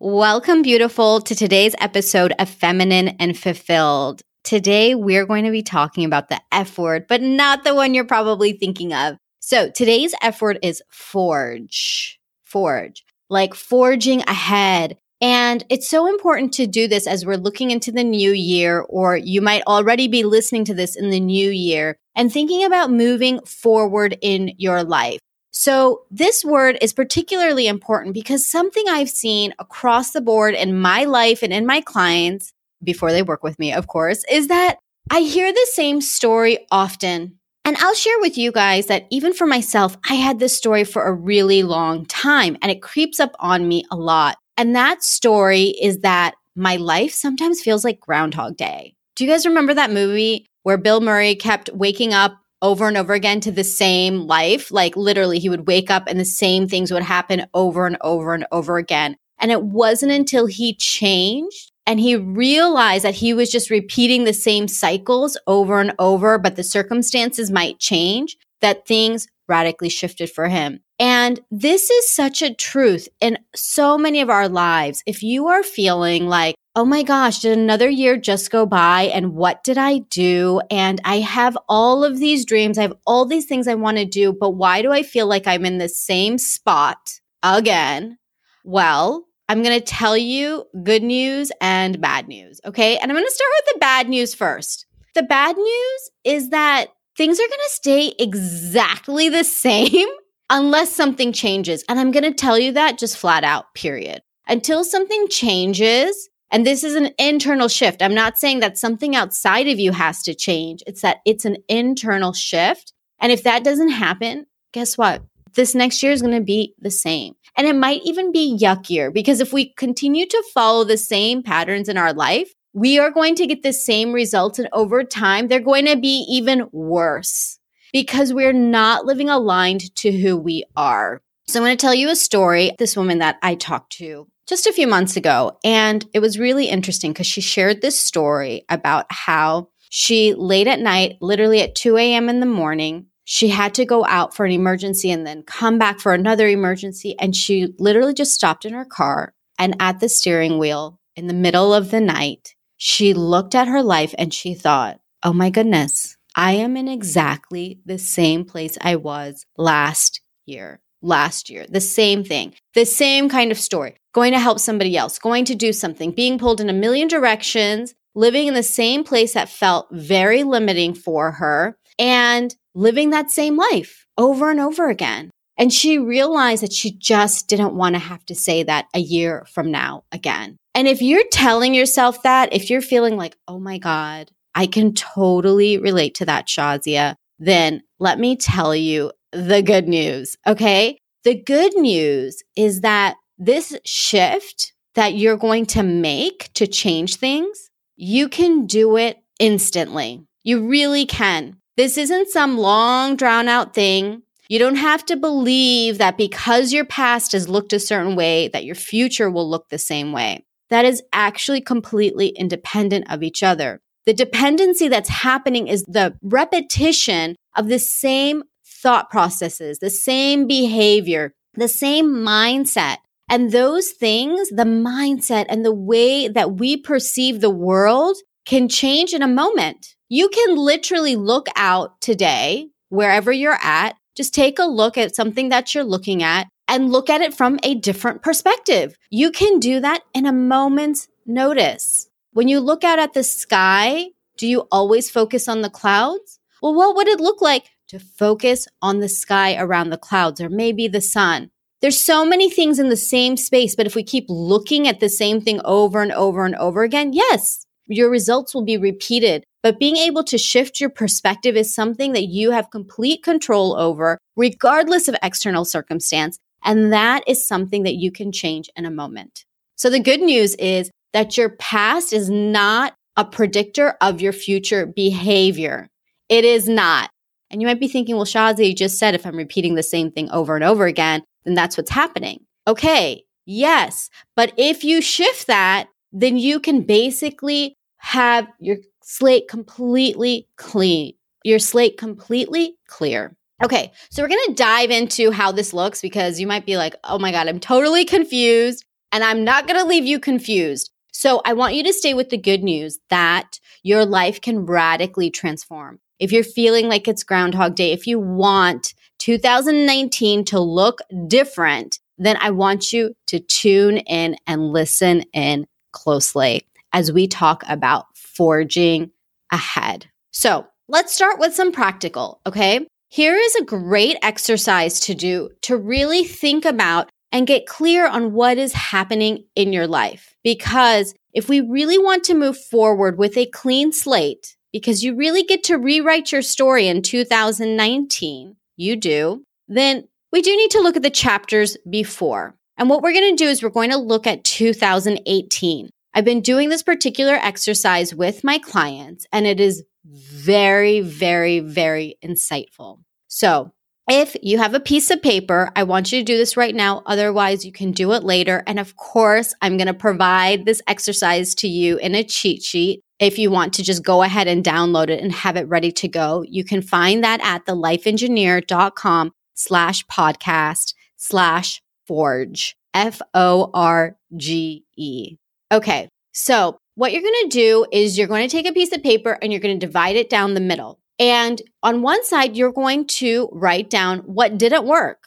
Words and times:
Welcome, 0.00 0.62
beautiful, 0.62 1.20
to 1.22 1.34
today's 1.34 1.74
episode 1.80 2.32
of 2.38 2.48
Feminine 2.48 3.08
and 3.18 3.36
Fulfilled. 3.36 4.22
Today, 4.44 4.94
we're 4.94 5.26
going 5.26 5.44
to 5.44 5.50
be 5.50 5.64
talking 5.64 6.04
about 6.04 6.28
the 6.28 6.40
F 6.52 6.78
word, 6.78 7.06
but 7.08 7.20
not 7.20 7.64
the 7.64 7.74
one 7.74 7.94
you're 7.94 8.04
probably 8.04 8.52
thinking 8.52 8.94
of. 8.94 9.16
So, 9.40 9.70
today's 9.70 10.14
F 10.22 10.40
word 10.40 10.60
is 10.62 10.84
forge. 10.88 12.20
Forge, 12.44 13.04
like 13.28 13.54
forging 13.56 14.22
ahead. 14.28 14.96
And 15.20 15.64
it's 15.68 15.88
so 15.88 16.06
important 16.06 16.52
to 16.54 16.68
do 16.68 16.86
this 16.86 17.08
as 17.08 17.26
we're 17.26 17.36
looking 17.36 17.72
into 17.72 17.90
the 17.90 18.04
new 18.04 18.30
year, 18.30 18.82
or 18.82 19.16
you 19.16 19.42
might 19.42 19.64
already 19.66 20.06
be 20.06 20.22
listening 20.22 20.64
to 20.66 20.74
this 20.74 20.94
in 20.94 21.10
the 21.10 21.18
new 21.18 21.50
year 21.50 21.96
and 22.14 22.32
thinking 22.32 22.62
about 22.62 22.92
moving 22.92 23.40
forward 23.40 24.16
in 24.20 24.52
your 24.58 24.84
life. 24.84 25.18
So, 25.58 26.02
this 26.08 26.44
word 26.44 26.78
is 26.80 26.92
particularly 26.92 27.66
important 27.66 28.14
because 28.14 28.46
something 28.46 28.84
I've 28.88 29.10
seen 29.10 29.52
across 29.58 30.12
the 30.12 30.20
board 30.20 30.54
in 30.54 30.78
my 30.78 31.02
life 31.02 31.42
and 31.42 31.52
in 31.52 31.66
my 31.66 31.80
clients 31.80 32.52
before 32.84 33.10
they 33.10 33.24
work 33.24 33.42
with 33.42 33.58
me, 33.58 33.72
of 33.72 33.88
course, 33.88 34.22
is 34.30 34.46
that 34.46 34.78
I 35.10 35.18
hear 35.18 35.52
the 35.52 35.68
same 35.72 36.00
story 36.00 36.64
often. 36.70 37.40
And 37.64 37.76
I'll 37.78 37.96
share 37.96 38.20
with 38.20 38.38
you 38.38 38.52
guys 38.52 38.86
that 38.86 39.08
even 39.10 39.34
for 39.34 39.48
myself, 39.48 39.96
I 40.08 40.14
had 40.14 40.38
this 40.38 40.56
story 40.56 40.84
for 40.84 41.02
a 41.02 41.12
really 41.12 41.64
long 41.64 42.06
time 42.06 42.56
and 42.62 42.70
it 42.70 42.80
creeps 42.80 43.18
up 43.18 43.34
on 43.40 43.66
me 43.66 43.84
a 43.90 43.96
lot. 43.96 44.36
And 44.56 44.76
that 44.76 45.02
story 45.02 45.74
is 45.82 46.02
that 46.02 46.36
my 46.54 46.76
life 46.76 47.12
sometimes 47.12 47.60
feels 47.60 47.82
like 47.82 47.98
Groundhog 47.98 48.56
Day. 48.56 48.94
Do 49.16 49.24
you 49.24 49.30
guys 49.30 49.44
remember 49.44 49.74
that 49.74 49.90
movie 49.90 50.46
where 50.62 50.78
Bill 50.78 51.00
Murray 51.00 51.34
kept 51.34 51.68
waking 51.72 52.14
up 52.14 52.38
over 52.62 52.88
and 52.88 52.96
over 52.96 53.14
again 53.14 53.40
to 53.40 53.52
the 53.52 53.64
same 53.64 54.26
life. 54.26 54.70
Like 54.70 54.96
literally, 54.96 55.38
he 55.38 55.48
would 55.48 55.66
wake 55.66 55.90
up 55.90 56.04
and 56.06 56.18
the 56.18 56.24
same 56.24 56.68
things 56.68 56.90
would 56.90 57.02
happen 57.02 57.46
over 57.54 57.86
and 57.86 57.96
over 58.00 58.34
and 58.34 58.46
over 58.52 58.78
again. 58.78 59.16
And 59.38 59.52
it 59.52 59.62
wasn't 59.62 60.12
until 60.12 60.46
he 60.46 60.74
changed 60.74 61.70
and 61.86 62.00
he 62.00 62.16
realized 62.16 63.04
that 63.04 63.14
he 63.14 63.32
was 63.32 63.50
just 63.50 63.70
repeating 63.70 64.24
the 64.24 64.32
same 64.32 64.68
cycles 64.68 65.38
over 65.46 65.80
and 65.80 65.94
over, 65.98 66.36
but 66.38 66.56
the 66.56 66.64
circumstances 66.64 67.50
might 67.50 67.78
change 67.78 68.36
that 68.60 68.86
things 68.86 69.26
radically 69.48 69.88
shifted 69.88 70.30
for 70.30 70.48
him. 70.48 70.80
And 70.98 71.40
this 71.50 71.90
is 71.90 72.08
such 72.08 72.42
a 72.42 72.54
truth 72.54 73.08
in 73.20 73.38
so 73.54 73.96
many 73.96 74.20
of 74.20 74.30
our 74.30 74.48
lives. 74.48 75.02
If 75.06 75.22
you 75.22 75.48
are 75.48 75.62
feeling 75.62 76.28
like, 76.28 76.54
oh 76.74 76.84
my 76.84 77.02
gosh, 77.02 77.40
did 77.40 77.58
another 77.58 77.88
year 77.88 78.16
just 78.16 78.50
go 78.50 78.66
by? 78.66 79.02
And 79.04 79.34
what 79.34 79.64
did 79.64 79.78
I 79.78 79.98
do? 80.10 80.60
And 80.70 81.00
I 81.04 81.20
have 81.20 81.56
all 81.68 82.04
of 82.04 82.18
these 82.18 82.44
dreams. 82.44 82.78
I 82.78 82.82
have 82.82 82.94
all 83.06 83.24
these 83.24 83.46
things 83.46 83.66
I 83.66 83.74
want 83.74 83.96
to 83.96 84.04
do, 84.04 84.32
but 84.32 84.50
why 84.50 84.82
do 84.82 84.92
I 84.92 85.02
feel 85.02 85.26
like 85.26 85.46
I'm 85.46 85.64
in 85.64 85.78
the 85.78 85.88
same 85.88 86.38
spot 86.38 87.20
again? 87.42 88.18
Well, 88.64 89.24
I'm 89.48 89.62
going 89.62 89.78
to 89.78 89.84
tell 89.84 90.16
you 90.16 90.66
good 90.82 91.02
news 91.02 91.50
and 91.60 92.00
bad 92.00 92.28
news. 92.28 92.60
Okay. 92.64 92.96
And 92.98 93.10
I'm 93.10 93.16
going 93.16 93.26
to 93.26 93.32
start 93.32 93.50
with 93.56 93.74
the 93.74 93.80
bad 93.80 94.08
news 94.08 94.34
first. 94.34 94.86
The 95.14 95.22
bad 95.22 95.56
news 95.56 96.10
is 96.22 96.50
that 96.50 96.88
things 97.18 97.40
are 97.40 97.48
going 97.48 97.58
to 97.66 97.70
stay 97.70 98.14
exactly 98.20 99.28
the 99.28 99.42
same 99.42 100.06
unless 100.50 100.94
something 100.94 101.32
changes. 101.32 101.84
And 101.88 101.98
I'm 101.98 102.12
going 102.12 102.22
to 102.22 102.32
tell 102.32 102.56
you 102.56 102.72
that 102.72 102.96
just 102.96 103.18
flat 103.18 103.42
out, 103.42 103.74
period. 103.74 104.22
Until 104.46 104.84
something 104.84 105.26
changes, 105.28 106.30
and 106.50 106.64
this 106.64 106.84
is 106.84 106.94
an 106.94 107.10
internal 107.18 107.66
shift. 107.68 108.02
I'm 108.02 108.14
not 108.14 108.38
saying 108.38 108.60
that 108.60 108.78
something 108.78 109.16
outside 109.16 109.66
of 109.66 109.80
you 109.80 109.90
has 109.92 110.22
to 110.22 110.34
change. 110.34 110.82
It's 110.86 111.02
that 111.02 111.18
it's 111.26 111.44
an 111.44 111.56
internal 111.68 112.32
shift. 112.32 112.92
And 113.18 113.32
if 113.32 113.42
that 113.42 113.64
doesn't 113.64 113.90
happen, 113.90 114.46
guess 114.72 114.96
what? 114.96 115.22
This 115.54 115.74
next 115.74 116.02
year 116.02 116.12
is 116.12 116.22
going 116.22 116.38
to 116.38 116.44
be 116.44 116.74
the 116.78 116.90
same. 116.90 117.34
And 117.56 117.66
it 117.66 117.74
might 117.74 118.02
even 118.04 118.30
be 118.30 118.56
yuckier 118.56 119.12
because 119.12 119.40
if 119.40 119.52
we 119.52 119.74
continue 119.74 120.24
to 120.24 120.44
follow 120.54 120.84
the 120.84 120.96
same 120.96 121.42
patterns 121.42 121.88
in 121.88 121.98
our 121.98 122.12
life, 122.12 122.54
we 122.78 122.98
are 122.98 123.10
going 123.10 123.34
to 123.34 123.46
get 123.46 123.62
the 123.62 123.72
same 123.72 124.12
results. 124.12 124.58
And 124.58 124.68
over 124.72 125.02
time, 125.02 125.48
they're 125.48 125.58
going 125.58 125.86
to 125.86 125.96
be 125.96 126.24
even 126.28 126.68
worse 126.70 127.58
because 127.92 128.32
we're 128.32 128.52
not 128.52 129.04
living 129.04 129.28
aligned 129.28 129.94
to 129.96 130.12
who 130.12 130.36
we 130.36 130.64
are. 130.76 131.20
So 131.48 131.58
I'm 131.58 131.64
going 131.64 131.76
to 131.76 131.80
tell 131.80 131.94
you 131.94 132.08
a 132.08 132.16
story. 132.16 132.72
This 132.78 132.96
woman 132.96 133.18
that 133.18 133.38
I 133.42 133.56
talked 133.56 133.92
to 133.94 134.28
just 134.46 134.66
a 134.66 134.72
few 134.72 134.86
months 134.86 135.16
ago, 135.16 135.58
and 135.64 136.06
it 136.14 136.20
was 136.20 136.38
really 136.38 136.66
interesting 136.66 137.12
because 137.12 137.26
she 137.26 137.40
shared 137.40 137.80
this 137.80 137.98
story 137.98 138.64
about 138.68 139.06
how 139.10 139.70
she 139.90 140.34
late 140.34 140.68
at 140.68 140.80
night, 140.80 141.16
literally 141.20 141.62
at 141.62 141.74
2 141.74 141.96
a.m. 141.96 142.28
in 142.28 142.40
the 142.40 142.46
morning, 142.46 143.06
she 143.24 143.48
had 143.48 143.74
to 143.74 143.84
go 143.84 144.04
out 144.04 144.36
for 144.36 144.46
an 144.46 144.52
emergency 144.52 145.10
and 145.10 145.26
then 145.26 145.42
come 145.42 145.78
back 145.78 145.98
for 145.98 146.14
another 146.14 146.46
emergency. 146.46 147.18
And 147.18 147.34
she 147.34 147.74
literally 147.78 148.14
just 148.14 148.34
stopped 148.34 148.64
in 148.64 148.72
her 148.72 148.84
car 148.84 149.34
and 149.58 149.74
at 149.80 150.00
the 150.00 150.08
steering 150.08 150.58
wheel 150.58 151.00
in 151.16 151.26
the 151.26 151.34
middle 151.34 151.74
of 151.74 151.90
the 151.90 152.00
night, 152.00 152.54
she 152.78 153.12
looked 153.12 153.54
at 153.54 153.68
her 153.68 153.82
life 153.82 154.14
and 154.16 154.32
she 154.32 154.54
thought, 154.54 155.00
oh 155.22 155.32
my 155.32 155.50
goodness, 155.50 156.16
I 156.34 156.52
am 156.52 156.76
in 156.76 156.88
exactly 156.88 157.80
the 157.84 157.98
same 157.98 158.44
place 158.44 158.78
I 158.80 158.96
was 158.96 159.44
last 159.56 160.20
year. 160.46 160.80
Last 161.00 161.48
year, 161.48 161.64
the 161.68 161.80
same 161.80 162.24
thing, 162.24 162.54
the 162.74 162.84
same 162.84 163.28
kind 163.28 163.52
of 163.52 163.58
story, 163.58 163.94
going 164.12 164.32
to 164.32 164.40
help 164.40 164.58
somebody 164.58 164.96
else, 164.96 165.20
going 165.20 165.44
to 165.44 165.54
do 165.54 165.72
something, 165.72 166.10
being 166.10 166.38
pulled 166.38 166.60
in 166.60 166.68
a 166.68 166.72
million 166.72 167.06
directions, 167.06 167.94
living 168.16 168.48
in 168.48 168.54
the 168.54 168.64
same 168.64 169.04
place 169.04 169.34
that 169.34 169.48
felt 169.48 169.86
very 169.92 170.42
limiting 170.42 170.94
for 170.94 171.30
her, 171.32 171.78
and 172.00 172.56
living 172.74 173.10
that 173.10 173.30
same 173.30 173.56
life 173.56 174.06
over 174.16 174.50
and 174.50 174.58
over 174.58 174.88
again. 174.88 175.30
And 175.58 175.72
she 175.72 175.98
realized 175.98 176.62
that 176.62 176.72
she 176.72 176.92
just 176.92 177.48
didn't 177.48 177.74
want 177.74 177.96
to 177.96 177.98
have 177.98 178.24
to 178.26 178.34
say 178.34 178.62
that 178.62 178.86
a 178.94 179.00
year 179.00 179.44
from 179.52 179.70
now 179.70 180.04
again. 180.12 180.56
And 180.74 180.86
if 180.86 181.02
you're 181.02 181.26
telling 181.32 181.74
yourself 181.74 182.22
that, 182.22 182.52
if 182.52 182.70
you're 182.70 182.80
feeling 182.80 183.16
like, 183.16 183.36
oh 183.48 183.58
my 183.58 183.78
God, 183.78 184.30
I 184.54 184.68
can 184.68 184.94
totally 184.94 185.76
relate 185.76 186.14
to 186.16 186.26
that, 186.26 186.46
Shazia, 186.46 187.16
then 187.40 187.82
let 187.98 188.18
me 188.18 188.36
tell 188.36 188.74
you 188.74 189.12
the 189.32 189.62
good 189.62 189.88
news. 189.88 190.36
Okay. 190.46 190.98
The 191.24 191.34
good 191.34 191.76
news 191.76 192.42
is 192.56 192.82
that 192.82 193.16
this 193.36 193.76
shift 193.84 194.72
that 194.94 195.14
you're 195.14 195.36
going 195.36 195.66
to 195.66 195.82
make 195.82 196.50
to 196.54 196.66
change 196.66 197.16
things, 197.16 197.70
you 197.96 198.28
can 198.28 198.66
do 198.66 198.96
it 198.96 199.18
instantly. 199.38 200.24
You 200.44 200.66
really 200.66 201.06
can. 201.06 201.56
This 201.76 201.98
isn't 201.98 202.30
some 202.30 202.58
long, 202.58 203.16
drawn 203.16 203.48
out 203.48 203.74
thing. 203.74 204.22
You 204.48 204.58
don't 204.58 204.76
have 204.76 205.04
to 205.06 205.16
believe 205.16 205.98
that 205.98 206.16
because 206.16 206.72
your 206.72 206.86
past 206.86 207.32
has 207.32 207.48
looked 207.48 207.72
a 207.72 207.78
certain 207.78 208.16
way, 208.16 208.48
that 208.48 208.64
your 208.64 208.74
future 208.74 209.30
will 209.30 209.48
look 209.48 209.68
the 209.68 209.78
same 209.78 210.12
way 210.12 210.44
that 210.70 210.84
is 210.84 211.02
actually 211.12 211.60
completely 211.60 212.28
independent 212.28 213.10
of 213.10 213.22
each 213.22 213.42
other. 213.42 213.80
The 214.06 214.14
dependency 214.14 214.88
that's 214.88 215.08
happening 215.08 215.68
is 215.68 215.82
the 215.84 216.16
repetition 216.22 217.36
of 217.56 217.68
the 217.68 217.78
same 217.78 218.44
thought 218.64 219.10
processes, 219.10 219.78
the 219.78 219.90
same 219.90 220.46
behavior, 220.46 221.32
the 221.54 221.68
same 221.68 222.06
mindset. 222.06 222.98
And 223.30 223.52
those 223.52 223.90
things, 223.90 224.48
the 224.48 224.64
mindset 224.64 225.46
and 225.48 225.64
the 225.64 225.74
way 225.74 226.28
that 226.28 226.52
we 226.52 226.78
perceive 226.78 227.40
the 227.40 227.50
world 227.50 228.16
can 228.46 228.68
change 228.68 229.12
in 229.12 229.20
a 229.20 229.28
moment. 229.28 229.94
You 230.08 230.30
can 230.30 230.56
literally 230.56 231.16
look 231.16 231.48
out 231.54 232.00
today, 232.00 232.70
wherever 232.88 233.30
you're 233.30 233.58
at, 233.60 233.96
just 234.18 234.34
take 234.34 234.58
a 234.58 234.64
look 234.64 234.98
at 234.98 235.14
something 235.14 235.48
that 235.50 235.72
you're 235.72 235.84
looking 235.84 236.24
at 236.24 236.48
and 236.66 236.90
look 236.90 237.08
at 237.08 237.20
it 237.20 237.32
from 237.32 237.60
a 237.62 237.76
different 237.76 238.20
perspective. 238.20 238.96
You 239.10 239.30
can 239.30 239.60
do 239.60 239.78
that 239.78 240.02
in 240.12 240.26
a 240.26 240.32
moment's 240.32 241.06
notice. 241.24 242.08
When 242.32 242.48
you 242.48 242.58
look 242.58 242.82
out 242.82 242.98
at 242.98 243.14
the 243.14 243.22
sky, 243.22 244.06
do 244.36 244.48
you 244.48 244.66
always 244.72 245.08
focus 245.08 245.46
on 245.46 245.62
the 245.62 245.70
clouds? 245.70 246.40
Well, 246.60 246.74
what 246.74 246.96
would 246.96 247.06
it 247.06 247.20
look 247.20 247.40
like 247.40 247.66
to 247.90 248.00
focus 248.00 248.66
on 248.82 248.98
the 248.98 249.08
sky 249.08 249.56
around 249.56 249.90
the 249.90 249.96
clouds 249.96 250.40
or 250.40 250.48
maybe 250.48 250.88
the 250.88 251.00
sun? 251.00 251.52
There's 251.80 252.00
so 252.00 252.26
many 252.26 252.50
things 252.50 252.80
in 252.80 252.88
the 252.88 252.96
same 252.96 253.36
space, 253.36 253.76
but 253.76 253.86
if 253.86 253.94
we 253.94 254.02
keep 254.02 254.24
looking 254.28 254.88
at 254.88 254.98
the 254.98 255.08
same 255.08 255.40
thing 255.40 255.60
over 255.64 256.02
and 256.02 256.10
over 256.10 256.44
and 256.44 256.56
over 256.56 256.82
again, 256.82 257.12
yes, 257.12 257.64
your 257.88 258.10
results 258.10 258.54
will 258.54 258.64
be 258.64 258.76
repeated. 258.76 259.44
But 259.62 259.78
being 259.78 259.96
able 259.96 260.22
to 260.24 260.38
shift 260.38 260.80
your 260.80 260.90
perspective 260.90 261.56
is 261.56 261.74
something 261.74 262.12
that 262.12 262.26
you 262.26 262.52
have 262.52 262.70
complete 262.70 263.22
control 263.22 263.76
over, 263.76 264.18
regardless 264.36 265.08
of 265.08 265.16
external 265.22 265.64
circumstance. 265.64 266.38
And 266.64 266.92
that 266.92 267.24
is 267.26 267.46
something 267.46 267.82
that 267.82 267.96
you 267.96 268.12
can 268.12 268.32
change 268.32 268.70
in 268.76 268.84
a 268.84 268.90
moment. 268.90 269.44
So 269.76 269.90
the 269.90 270.00
good 270.00 270.20
news 270.20 270.54
is 270.56 270.90
that 271.12 271.36
your 271.36 271.50
past 271.50 272.12
is 272.12 272.28
not 272.28 272.94
a 273.16 273.24
predictor 273.24 273.96
of 274.00 274.20
your 274.20 274.32
future 274.32 274.86
behavior. 274.86 275.88
It 276.28 276.44
is 276.44 276.68
not. 276.68 277.10
And 277.50 277.60
you 277.62 277.66
might 277.66 277.80
be 277.80 277.88
thinking, 277.88 278.16
well, 278.16 278.24
Shazia, 278.24 278.76
just 278.76 278.98
said 278.98 279.14
if 279.14 279.26
I'm 279.26 279.36
repeating 279.36 279.74
the 279.74 279.82
same 279.82 280.10
thing 280.10 280.30
over 280.30 280.54
and 280.54 280.64
over 280.64 280.86
again, 280.86 281.22
then 281.44 281.54
that's 281.54 281.76
what's 281.76 281.90
happening. 281.90 282.44
Okay, 282.66 283.24
yes. 283.46 284.10
But 284.36 284.52
if 284.56 284.84
you 284.84 285.00
shift 285.00 285.46
that, 285.46 285.88
then 286.12 286.36
you 286.36 286.60
can 286.60 286.82
basically 286.82 287.74
have 287.98 288.46
your 288.58 288.78
slate 289.02 289.48
completely 289.48 290.48
clean, 290.56 291.14
your 291.44 291.58
slate 291.58 291.96
completely 291.98 292.76
clear. 292.86 293.36
Okay, 293.62 293.92
so 294.10 294.22
we're 294.22 294.28
going 294.28 294.46
to 294.48 294.54
dive 294.54 294.90
into 294.90 295.32
how 295.32 295.50
this 295.50 295.72
looks 295.74 296.00
because 296.00 296.38
you 296.38 296.46
might 296.46 296.64
be 296.64 296.76
like, 296.76 296.94
oh 297.04 297.18
my 297.18 297.32
God, 297.32 297.48
I'm 297.48 297.58
totally 297.58 298.04
confused. 298.04 298.84
And 299.10 299.24
I'm 299.24 299.42
not 299.42 299.66
going 299.66 299.80
to 299.80 299.86
leave 299.86 300.04
you 300.04 300.20
confused. 300.20 300.90
So 301.12 301.40
I 301.44 301.54
want 301.54 301.74
you 301.74 301.82
to 301.84 301.92
stay 301.92 302.14
with 302.14 302.30
the 302.30 302.38
good 302.38 302.62
news 302.62 302.98
that 303.10 303.58
your 303.82 304.04
life 304.04 304.40
can 304.40 304.66
radically 304.66 305.30
transform. 305.30 305.98
If 306.20 306.30
you're 306.30 306.44
feeling 306.44 306.88
like 306.88 307.08
it's 307.08 307.24
Groundhog 307.24 307.74
Day, 307.74 307.92
if 307.92 308.06
you 308.06 308.20
want 308.20 308.94
2019 309.18 310.44
to 310.44 310.60
look 310.60 311.00
different, 311.26 311.98
then 312.18 312.36
I 312.40 312.50
want 312.50 312.92
you 312.92 313.14
to 313.26 313.40
tune 313.40 313.98
in 313.98 314.36
and 314.46 314.72
listen 314.72 315.22
in 315.32 315.66
closely 315.92 316.67
as 316.92 317.12
we 317.12 317.26
talk 317.26 317.62
about 317.68 318.06
forging 318.16 319.10
ahead. 319.52 320.06
So 320.30 320.66
let's 320.88 321.14
start 321.14 321.38
with 321.38 321.54
some 321.54 321.72
practical, 321.72 322.40
okay? 322.46 322.86
Here 323.08 323.34
is 323.34 323.54
a 323.56 323.64
great 323.64 324.16
exercise 324.22 325.00
to 325.00 325.14
do 325.14 325.50
to 325.62 325.76
really 325.76 326.24
think 326.24 326.64
about 326.64 327.10
and 327.32 327.46
get 327.46 327.66
clear 327.66 328.06
on 328.06 328.32
what 328.32 328.58
is 328.58 328.72
happening 328.72 329.44
in 329.54 329.72
your 329.72 329.86
life. 329.86 330.34
Because 330.42 331.14
if 331.32 331.48
we 331.48 331.60
really 331.60 331.98
want 331.98 332.24
to 332.24 332.34
move 332.34 332.56
forward 332.56 333.18
with 333.18 333.36
a 333.36 333.46
clean 333.46 333.92
slate, 333.92 334.56
because 334.72 335.02
you 335.02 335.14
really 335.16 335.42
get 335.42 335.64
to 335.64 335.76
rewrite 335.76 336.32
your 336.32 336.42
story 336.42 336.88
in 336.88 337.02
2019, 337.02 338.56
you 338.76 338.96
do, 338.96 339.42
then 339.66 340.06
we 340.32 340.42
do 340.42 340.56
need 340.56 340.70
to 340.70 340.80
look 340.80 340.96
at 340.96 341.02
the 341.02 341.10
chapters 341.10 341.76
before. 341.88 342.54
And 342.76 342.88
what 342.88 343.02
we're 343.02 343.12
going 343.12 343.36
to 343.36 343.44
do 343.44 343.48
is 343.48 343.62
we're 343.62 343.70
going 343.70 343.90
to 343.90 343.98
look 343.98 344.26
at 344.26 344.44
2018. 344.44 345.90
I've 346.18 346.24
been 346.24 346.40
doing 346.40 346.68
this 346.68 346.82
particular 346.82 347.34
exercise 347.34 348.12
with 348.12 348.42
my 348.42 348.58
clients, 348.58 349.24
and 349.32 349.46
it 349.46 349.60
is 349.60 349.84
very, 350.04 351.00
very, 351.00 351.60
very 351.60 352.16
insightful. 352.24 353.02
So, 353.28 353.70
if 354.10 354.34
you 354.42 354.58
have 354.58 354.74
a 354.74 354.80
piece 354.80 355.12
of 355.12 355.22
paper, 355.22 355.70
I 355.76 355.84
want 355.84 356.10
you 356.10 356.18
to 356.18 356.24
do 356.24 356.36
this 356.36 356.56
right 356.56 356.74
now. 356.74 357.04
Otherwise, 357.06 357.64
you 357.64 357.70
can 357.70 357.92
do 357.92 358.10
it 358.14 358.24
later. 358.24 358.64
And 358.66 358.80
of 358.80 358.96
course, 358.96 359.54
I'm 359.62 359.76
going 359.76 359.86
to 359.86 359.94
provide 359.94 360.64
this 360.64 360.82
exercise 360.88 361.54
to 361.54 361.68
you 361.68 361.98
in 361.98 362.16
a 362.16 362.24
cheat 362.24 362.64
sheet. 362.64 363.04
If 363.20 363.38
you 363.38 363.52
want 363.52 363.74
to 363.74 363.84
just 363.84 364.02
go 364.02 364.24
ahead 364.24 364.48
and 364.48 364.64
download 364.64 365.10
it 365.10 365.22
and 365.22 365.30
have 365.30 365.56
it 365.56 365.68
ready 365.68 365.92
to 365.92 366.08
go, 366.08 366.42
you 366.42 366.64
can 366.64 366.82
find 366.82 367.22
that 367.22 367.40
at 367.44 367.64
thelifeengineer.com 367.64 369.30
slash 369.54 370.04
podcast 370.06 370.94
slash 371.14 371.80
forge, 372.08 372.76
F 372.92 373.22
O 373.34 373.70
R 373.72 374.16
G 374.36 374.84
E. 374.96 375.36
Okay. 375.72 376.08
So 376.32 376.78
what 376.94 377.12
you're 377.12 377.22
going 377.22 377.42
to 377.44 377.48
do 377.48 377.86
is 377.92 378.16
you're 378.16 378.26
going 378.26 378.48
to 378.48 378.56
take 378.56 378.68
a 378.68 378.72
piece 378.72 378.92
of 378.92 379.02
paper 379.02 379.38
and 379.40 379.52
you're 379.52 379.60
going 379.60 379.78
to 379.78 379.86
divide 379.86 380.16
it 380.16 380.30
down 380.30 380.54
the 380.54 380.60
middle. 380.60 380.98
And 381.18 381.60
on 381.82 382.02
one 382.02 382.24
side, 382.24 382.56
you're 382.56 382.72
going 382.72 383.06
to 383.06 383.48
write 383.52 383.90
down 383.90 384.20
what 384.20 384.58
didn't 384.58 384.86
work. 384.86 385.24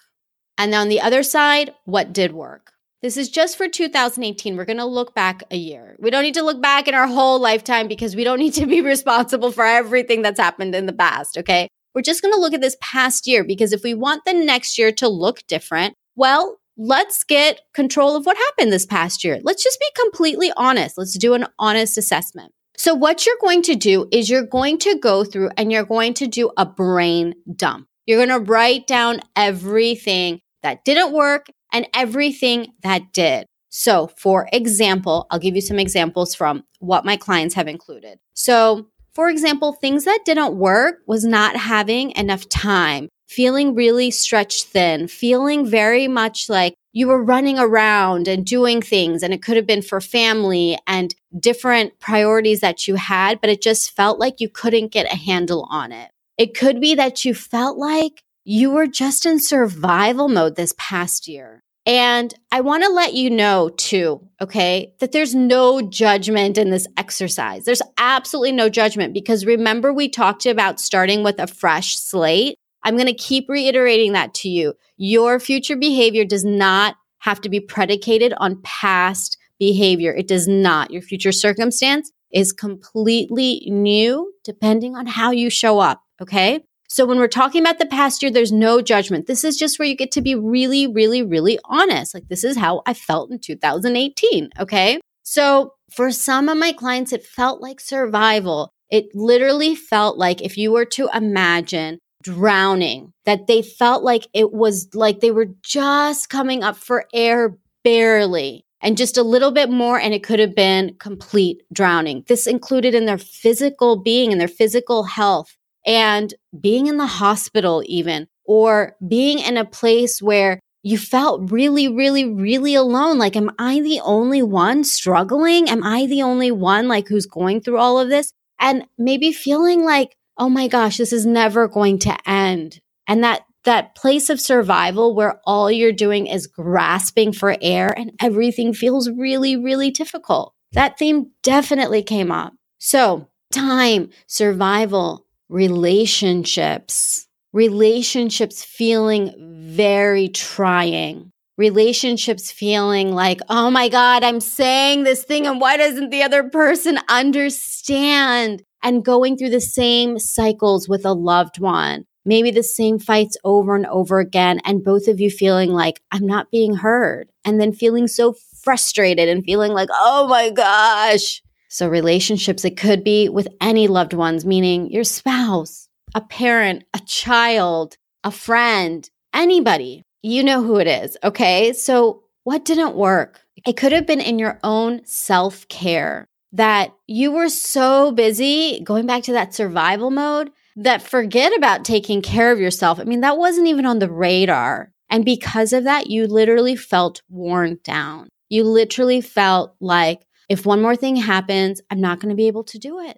And 0.58 0.72
then 0.72 0.82
on 0.82 0.90
the 0.90 1.02
other 1.02 1.24
side, 1.24 1.74
what 1.86 2.14
did 2.14 2.34
work. 2.34 2.72
This 3.02 3.18
is 3.18 3.30
just 3.30 3.58
for 3.58 3.68
2018. 3.68 4.56
We're 4.56 4.66
going 4.66 4.78
to 4.78 4.86
look 4.86 5.16
back 5.16 5.44
a 5.50 5.58
year. 5.58 5.96
We 6.00 6.12
don't 6.12 6.22
need 6.22 6.36
to 6.36 6.44
look 6.44 6.62
back 6.62 6.88
in 6.88 6.94
our 6.94 7.08
whole 7.08 7.40
lifetime 7.40 7.88
because 7.88 8.16
we 8.16 8.24
don't 8.24 8.40
need 8.40 8.54
to 8.54 8.68
be 8.68 8.82
responsible 8.82 9.52
for 9.52 9.66
everything 9.66 10.22
that's 10.22 10.40
happened 10.40 10.76
in 10.76 10.86
the 10.86 10.94
past. 10.94 11.38
Okay. 11.38 11.68
We're 11.96 12.04
just 12.04 12.22
going 12.22 12.34
to 12.34 12.40
look 12.40 12.54
at 12.54 12.62
this 12.62 12.78
past 12.80 13.28
year 13.28 13.44
because 13.44 13.74
if 13.74 13.84
we 13.84 13.94
want 13.94 14.24
the 14.24 14.34
next 14.34 14.78
year 14.78 14.92
to 14.94 15.10
look 15.10 15.46
different, 15.48 15.96
well, 16.16 16.58
let's 16.82 17.24
get 17.24 17.62
control 17.74 18.16
of 18.16 18.26
what 18.26 18.38
happened 18.38 18.74
this 18.74 18.86
past 18.86 19.24
year. 19.24 19.40
Let's 19.44 19.64
just 19.64 19.80
be 19.80 20.02
completely 20.02 20.52
honest. 20.58 20.98
Let's 20.98 21.18
do 21.18 21.34
an 21.34 21.46
honest 21.60 21.98
assessment. 21.98 22.54
So, 22.76 22.96
what 22.96 23.26
you're 23.26 23.38
going 23.40 23.62
to 23.64 23.76
do 23.76 24.08
is 24.12 24.30
you're 24.30 24.46
going 24.46 24.80
to 24.80 24.98
go 24.98 25.24
through 25.24 25.52
and 25.58 25.72
you're 25.72 25.86
going 25.86 26.16
to 26.16 26.28
do 26.28 26.50
a 26.58 26.66
brain 26.66 27.36
dump. 27.56 27.88
You're 28.08 28.26
going 28.26 28.46
to 28.46 28.52
write 28.52 28.88
down 28.88 29.22
everything 29.36 30.42
that 30.64 30.84
didn't 30.84 31.14
work 31.14 31.48
and 31.72 31.88
everything 31.94 32.74
that 32.82 33.14
did. 33.14 33.46
So, 33.70 34.08
for 34.18 34.50
example, 34.52 35.28
I'll 35.30 35.40
give 35.40 35.56
you 35.56 35.62
some 35.62 35.80
examples 35.80 36.34
from 36.34 36.64
what 36.80 37.06
my 37.06 37.16
clients 37.16 37.56
have 37.56 37.68
included. 37.68 38.18
So, 38.34 38.88
for 39.14 39.30
example, 39.30 39.74
things 39.74 40.06
that 40.06 40.22
didn't 40.26 40.56
work 40.56 41.00
was 41.06 41.24
not 41.24 41.56
having 41.56 42.12
enough 42.12 42.50
time, 42.50 43.10
feeling 43.32 43.74
really 43.74 44.12
stretched 44.12 44.66
thin, 44.66 45.08
feeling 45.08 45.66
very 45.66 46.06
much 46.06 46.50
like 46.50 46.76
you 46.92 47.08
were 47.08 47.24
running 47.24 47.58
around 47.58 48.28
and 48.28 48.46
doing 48.46 48.82
things, 48.82 49.24
and 49.24 49.34
it 49.34 49.42
could 49.42 49.56
have 49.56 49.66
been 49.66 49.82
for 49.82 50.02
family 50.02 50.78
and 50.86 51.16
different 51.40 51.98
priorities 52.00 52.60
that 52.60 52.90
you 52.90 52.96
had, 52.96 53.40
but 53.40 53.50
it 53.50 53.62
just 53.62 53.92
felt 53.92 54.20
like 54.20 54.42
you 54.42 54.50
couldn't 54.50 54.92
get 54.92 55.12
a 55.12 55.16
handle 55.16 55.66
on 55.72 55.94
it. 55.94 56.12
It 56.38 56.54
could 56.54 56.82
be 56.82 56.94
that 56.96 57.24
you 57.24 57.34
felt 57.34 57.78
like 57.78 58.22
you 58.44 58.70
were 58.70 58.88
just 58.88 59.26
in 59.26 59.40
survival 59.40 60.28
mode 60.28 60.58
this 60.58 60.74
past 60.78 61.30
year. 61.30 61.62
And 61.86 62.34
I 62.52 62.62
want 62.62 62.84
to 62.84 62.90
let 62.90 63.14
you 63.14 63.30
know 63.30 63.70
too, 63.70 64.28
okay, 64.40 64.94
that 65.00 65.14
there's 65.14 65.34
no 65.34 65.82
judgment 65.82 66.58
in 66.58 66.70
this 66.70 66.88
exercise. 66.96 67.66
There's 67.66 67.82
absolutely 67.98 68.52
no 68.52 68.70
judgment 68.70 69.14
because 69.14 69.46
remember, 69.46 69.92
we 69.92 70.10
talked 70.10 70.46
about 70.46 70.80
starting 70.80 71.24
with 71.24 71.40
a 71.40 71.48
fresh 71.48 71.96
slate. 71.96 72.58
I'm 72.84 72.96
going 72.96 73.08
to 73.08 73.14
keep 73.14 73.48
reiterating 73.50 74.14
that 74.14 74.34
to 74.36 74.50
you. 74.50 74.74
Your 74.98 75.40
future 75.40 75.76
behavior 75.76 76.26
does 76.26 76.44
not 76.44 76.96
have 77.20 77.42
to 77.42 77.50
be 77.50 77.60
predicated 77.60 78.34
on 78.38 78.62
past 78.64 79.38
behavior. 79.60 80.14
It 80.14 80.28
does 80.28 80.48
not. 80.48 80.92
Your 80.92 81.02
future 81.02 81.32
circumstance 81.32 82.12
is 82.32 82.52
completely 82.52 83.64
new 83.68 84.34
depending 84.44 84.96
on 84.96 85.06
how 85.06 85.32
you 85.32 85.50
show 85.50 85.80
up. 85.80 86.02
Okay. 86.22 86.64
So 86.90 87.06
when 87.06 87.20
we're 87.20 87.28
talking 87.28 87.62
about 87.62 87.80
the 87.80 87.86
past 87.86 88.22
year, 88.22 88.32
there's 88.32 88.52
no 88.52 88.82
judgment. 88.82 89.28
This 89.28 89.44
is 89.46 89.56
just 89.56 89.80
where 89.80 89.88
you 89.88 89.96
get 89.96 90.12
to 90.12 90.22
be 90.22 90.36
really, 90.36 90.88
really, 90.88 91.24
really 91.24 91.58
honest. 91.64 92.14
Like, 92.14 92.28
this 92.28 92.44
is 92.44 92.58
how 92.58 92.82
I 92.86 92.94
felt 92.94 93.32
in 93.32 93.40
2018. 93.40 94.50
Okay. 94.60 95.00
So 95.24 95.76
for 95.90 96.12
some 96.12 96.50
of 96.50 96.58
my 96.58 96.74
clients, 96.74 97.14
it 97.14 97.26
felt 97.26 97.62
like 97.62 97.80
survival. 97.80 98.74
It 98.90 99.06
literally 99.14 99.74
felt 99.74 100.18
like 100.18 100.42
if 100.42 100.58
you 100.58 100.72
were 100.72 100.86
to 100.86 101.10
imagine 101.14 102.00
drowning, 102.22 103.14
that 103.26 103.48
they 103.48 103.62
felt 103.62 104.04
like 104.04 104.28
it 104.34 104.52
was 104.52 104.94
like 104.94 105.20
they 105.20 105.32
were 105.32 105.48
just 105.62 106.30
coming 106.30 106.64
up 106.64 106.76
for 106.76 107.06
air 107.14 107.58
barely 107.84 108.66
and 108.82 108.98
just 108.98 109.18
a 109.18 109.24
little 109.24 109.52
bit 109.52 109.70
more, 109.70 110.00
and 110.00 110.14
it 110.14 110.24
could 110.24 110.40
have 110.40 110.56
been 110.56 110.96
complete 111.00 111.62
drowning. 111.72 112.24
This 112.28 112.48
included 112.48 112.96
in 112.96 113.06
their 113.06 113.18
physical 113.18 114.02
being 114.02 114.32
and 114.32 114.42
their 114.42 114.48
physical 114.48 115.04
health 115.04 115.56
and 115.86 116.34
being 116.60 116.88
in 116.88 116.98
the 116.98 117.06
hospital, 117.06 117.84
even, 117.86 118.28
or 118.44 118.96
being 119.08 119.40
in 119.40 119.58
a 119.58 119.66
place 119.66 120.22
where 120.22 120.60
you 120.84 120.98
felt 120.98 121.52
really, 121.52 121.88
really, 121.88 122.26
really 122.26 122.74
alone. 122.74 123.20
Like, 123.20 123.36
am 123.36 123.52
I 123.60 123.82
the 123.82 124.00
only 124.04 124.42
one 124.42 124.84
struggling? 124.84 125.70
Am 125.70 125.84
I 125.84 126.08
the 126.08 126.24
only 126.24 126.52
one 126.52 126.88
like 126.88 127.08
who's 127.08 127.28
going 127.28 127.62
through 127.62 127.78
all 127.78 128.00
of 128.00 128.10
this? 128.10 128.34
And 128.60 128.86
maybe 128.98 129.32
feeling 129.32 129.84
like, 129.84 130.16
oh 130.42 130.50
my 130.50 130.68
gosh, 130.68 130.98
this 130.98 131.14
is 131.14 131.24
never 131.24 131.68
going 131.68 132.00
to 132.00 132.30
end. 132.30 132.82
And 133.08 133.24
that 133.24 133.44
that 133.64 133.94
place 133.94 134.32
of 134.32 134.42
survival 134.42 135.14
where 135.14 135.40
all 135.46 135.70
you're 135.70 135.92
doing 135.92 136.26
is 136.26 136.48
grasping 136.48 137.32
for 137.32 137.56
air 137.62 137.94
and 137.96 138.12
everything 138.20 138.74
feels 138.74 139.08
really, 139.08 139.56
really 139.56 139.92
difficult. 139.92 140.56
That 140.72 140.98
theme 140.98 141.30
definitely 141.44 142.02
came 142.02 142.32
up. 142.32 142.54
So, 142.80 143.30
time, 143.54 144.10
survival, 144.26 145.28
relationships, 145.48 147.28
relationships 147.54 148.64
feeling 148.64 149.36
very 149.70 150.30
trying, 150.30 151.32
relationships 151.56 152.52
feeling 152.52 153.14
like, 153.14 153.42
oh 153.48 153.70
my 153.70 153.90
God, 153.90 154.24
I'm 154.24 154.40
saying 154.40 155.04
this 155.04 155.24
thing 155.24 155.46
and 155.46 155.62
why 155.62 155.78
doesn't 155.78 156.10
the 156.10 156.24
other 156.24 156.50
person 156.50 156.98
understand? 157.10 158.64
And 158.84 159.06
going 159.06 159.38
through 159.38 159.52
the 159.52 159.62
same 159.62 160.20
cycles 160.20 160.90
with 160.90 161.06
a 161.06 161.14
loved 161.14 161.60
one, 161.60 162.06
maybe 162.26 162.52
the 162.52 162.64
same 162.64 163.00
fights 163.00 163.38
over 163.44 163.76
and 163.76 163.86
over 163.88 164.20
again, 164.20 164.60
and 164.66 164.84
both 164.84 165.08
of 165.08 165.20
you 165.20 165.30
feeling 165.30 165.72
like, 165.72 166.02
I'm 166.12 166.26
not 166.26 166.52
being 166.52 166.76
heard, 166.76 167.30
and 167.46 167.60
then 167.60 167.74
feeling 167.74 168.08
so 168.08 168.36
frustrated 168.64 169.30
and 169.30 169.44
feeling 169.44 169.74
like, 169.74 169.90
oh 169.92 170.28
my 170.28 170.50
gosh, 170.50 171.42
so, 171.74 171.88
relationships, 171.88 172.66
it 172.66 172.76
could 172.76 173.02
be 173.02 173.30
with 173.30 173.48
any 173.62 173.88
loved 173.88 174.12
ones, 174.12 174.46
meaning 174.46 174.92
your 174.92 175.06
spouse, 175.06 175.88
a 176.14 176.20
parent, 176.20 176.84
a 176.94 177.00
child, 177.00 177.96
a 178.26 178.32
friend, 178.32 179.10
anybody. 179.34 180.04
You 180.22 180.44
know 180.44 180.64
who 180.64 180.80
it 180.80 180.88
is. 180.88 181.16
Okay. 181.24 181.72
So, 181.72 182.24
what 182.44 182.66
didn't 182.66 182.98
work? 182.98 183.40
It 183.66 183.78
could 183.78 183.94
have 183.94 184.06
been 184.06 184.20
in 184.20 184.38
your 184.38 184.60
own 184.66 185.06
self 185.06 185.66
care 185.70 186.28
that 186.52 186.94
you 187.08 187.32
were 187.32 187.50
so 187.50 188.12
busy 188.12 188.82
going 188.84 189.06
back 189.06 189.24
to 189.24 189.34
that 189.34 189.54
survival 189.54 190.12
mode 190.12 190.52
that 190.76 191.02
forget 191.02 191.56
about 191.56 191.86
taking 191.86 192.22
care 192.22 192.52
of 192.52 192.60
yourself. 192.60 193.00
I 193.00 193.04
mean, 193.04 193.22
that 193.22 193.38
wasn't 193.38 193.68
even 193.68 193.86
on 193.86 194.00
the 194.00 194.12
radar. 194.12 194.92
And 195.10 195.26
because 195.26 195.74
of 195.74 195.84
that, 195.84 196.08
you 196.08 196.28
literally 196.28 196.76
felt 196.76 197.22
worn 197.30 197.80
down. 197.84 198.30
You 198.50 198.64
literally 198.64 199.22
felt 199.22 199.76
like 199.80 200.26
if 200.50 200.66
one 200.66 200.82
more 200.82 200.96
thing 200.96 201.16
happens, 201.16 201.82
I'm 201.90 202.02
not 202.02 202.20
going 202.20 202.30
to 202.30 202.36
be 202.36 202.48
able 202.48 202.64
to 202.66 202.80
do 202.80 203.00
it. 203.00 203.18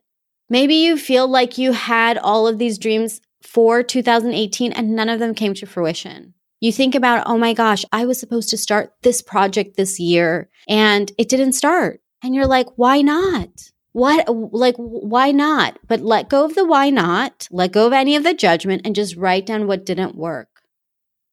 Maybe 0.50 0.76
you 0.76 0.98
feel 0.98 1.28
like 1.28 1.58
you 1.58 1.72
had 1.72 2.18
all 2.18 2.48
of 2.48 2.60
these 2.60 2.78
dreams 2.78 3.22
for 3.42 3.82
2018 3.84 4.72
and 4.72 4.96
none 4.96 5.10
of 5.10 5.20
them 5.20 5.34
came 5.34 5.54
to 5.56 5.66
fruition. 5.66 6.34
You 6.60 6.72
think 6.72 6.96
about, 6.96 7.28
oh 7.28 7.38
my 7.38 7.54
gosh, 7.54 7.84
I 7.92 8.06
was 8.06 8.20
supposed 8.20 8.50
to 8.50 8.58
start 8.58 8.94
this 9.02 9.22
project 9.22 9.76
this 9.76 10.00
year 10.00 10.50
and 10.68 11.12
it 11.18 11.28
didn't 11.28 11.54
start. 11.54 12.02
And 12.24 12.34
you're 12.34 12.48
like, 12.48 12.68
why 12.78 13.02
not? 13.02 13.72
What, 13.92 14.28
like, 14.54 14.76
why 14.78 15.32
not? 15.32 15.78
But 15.88 16.00
let 16.00 16.30
go 16.30 16.46
of 16.46 16.56
the 16.56 16.66
why 16.66 16.90
not, 16.90 17.48
let 17.52 17.74
go 17.74 17.86
of 17.86 17.94
any 17.94 18.16
of 18.16 18.24
the 18.24 18.34
judgment 18.34 18.82
and 18.86 18.96
just 18.96 19.16
write 19.16 19.46
down 19.46 19.68
what 19.68 19.86
didn't 19.86 20.16
work. 20.16 20.48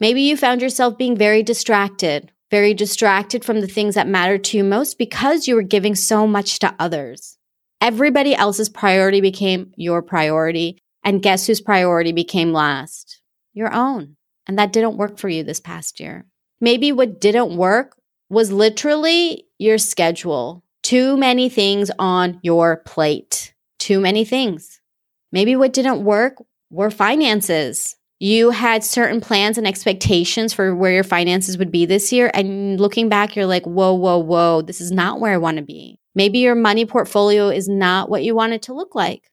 Maybe 0.01 0.23
you 0.23 0.37
found 0.37 0.61
yourself 0.61 0.99
being 0.99 1.17
very 1.17 1.43
distracted, 1.43 2.33
very 2.51 2.75
distracted 2.75 3.45
from 3.45 3.61
the 3.61 3.69
things 3.69 3.95
that 3.95 4.09
matter 4.09 4.37
to 4.37 4.57
you 4.57 4.65
most 4.65 4.99
because 4.99 5.47
you 5.47 5.55
were 5.55 5.63
giving 5.63 5.95
so 5.95 6.27
much 6.27 6.59
to 6.59 6.75
others. 6.79 7.39
Everybody 7.81 8.35
else's 8.35 8.69
priority 8.69 9.21
became 9.21 9.73
your 9.77 10.03
priority. 10.03 10.79
And 11.03 11.23
guess 11.23 11.47
whose 11.47 11.63
priority 11.63 12.13
became 12.13 12.53
last? 12.53 13.23
Your 13.55 13.73
own. 13.73 14.17
And 14.47 14.59
that 14.59 14.73
didn't 14.73 14.99
work 14.99 15.19
for 15.19 15.29
you 15.29 15.45
this 15.45 15.61
past 15.61 16.01
year. 16.01 16.27
Maybe 16.61 16.93
what 16.93 17.21
didn't 17.21 17.57
work 17.57 17.97
was 18.29 18.53
literally 18.53 19.47
your 19.59 19.79
schedule. 19.79 20.63
Too 20.91 21.17
many 21.17 21.49
things 21.49 21.89
on 22.01 22.41
your 22.43 22.79
plate. 22.79 23.55
Too 23.79 24.01
many 24.01 24.25
things. 24.25 24.81
Maybe 25.31 25.55
what 25.55 25.73
didn't 25.73 26.03
work 26.03 26.43
were 26.69 26.91
finances. 26.91 27.95
You 28.19 28.51
had 28.51 28.83
certain 28.83 29.21
plans 29.21 29.57
and 29.57 29.69
expectations 29.69 30.53
for 30.53 30.75
where 30.75 30.91
your 30.91 31.05
finances 31.05 31.57
would 31.59 31.71
be 31.71 31.87
this 31.87 32.13
year. 32.13 32.33
And 32.35 32.81
looking 32.81 33.09
back, 33.09 33.37
you're 33.37 33.47
like, 33.47 33.67
whoa, 33.67 33.95
whoa, 33.95 34.19
whoa, 34.19 34.63
this 34.63 34.81
is 34.81 34.91
not 34.91 35.21
where 35.21 35.33
I 35.33 35.37
want 35.37 35.59
to 35.59 35.63
be. 35.63 36.01
Maybe 36.17 36.41
your 36.41 36.57
money 36.57 36.85
portfolio 36.85 37.51
is 37.51 37.69
not 37.69 38.11
what 38.11 38.25
you 38.25 38.35
want 38.35 38.55
it 38.55 38.63
to 38.63 38.75
look 38.75 38.97
like. 38.97 39.31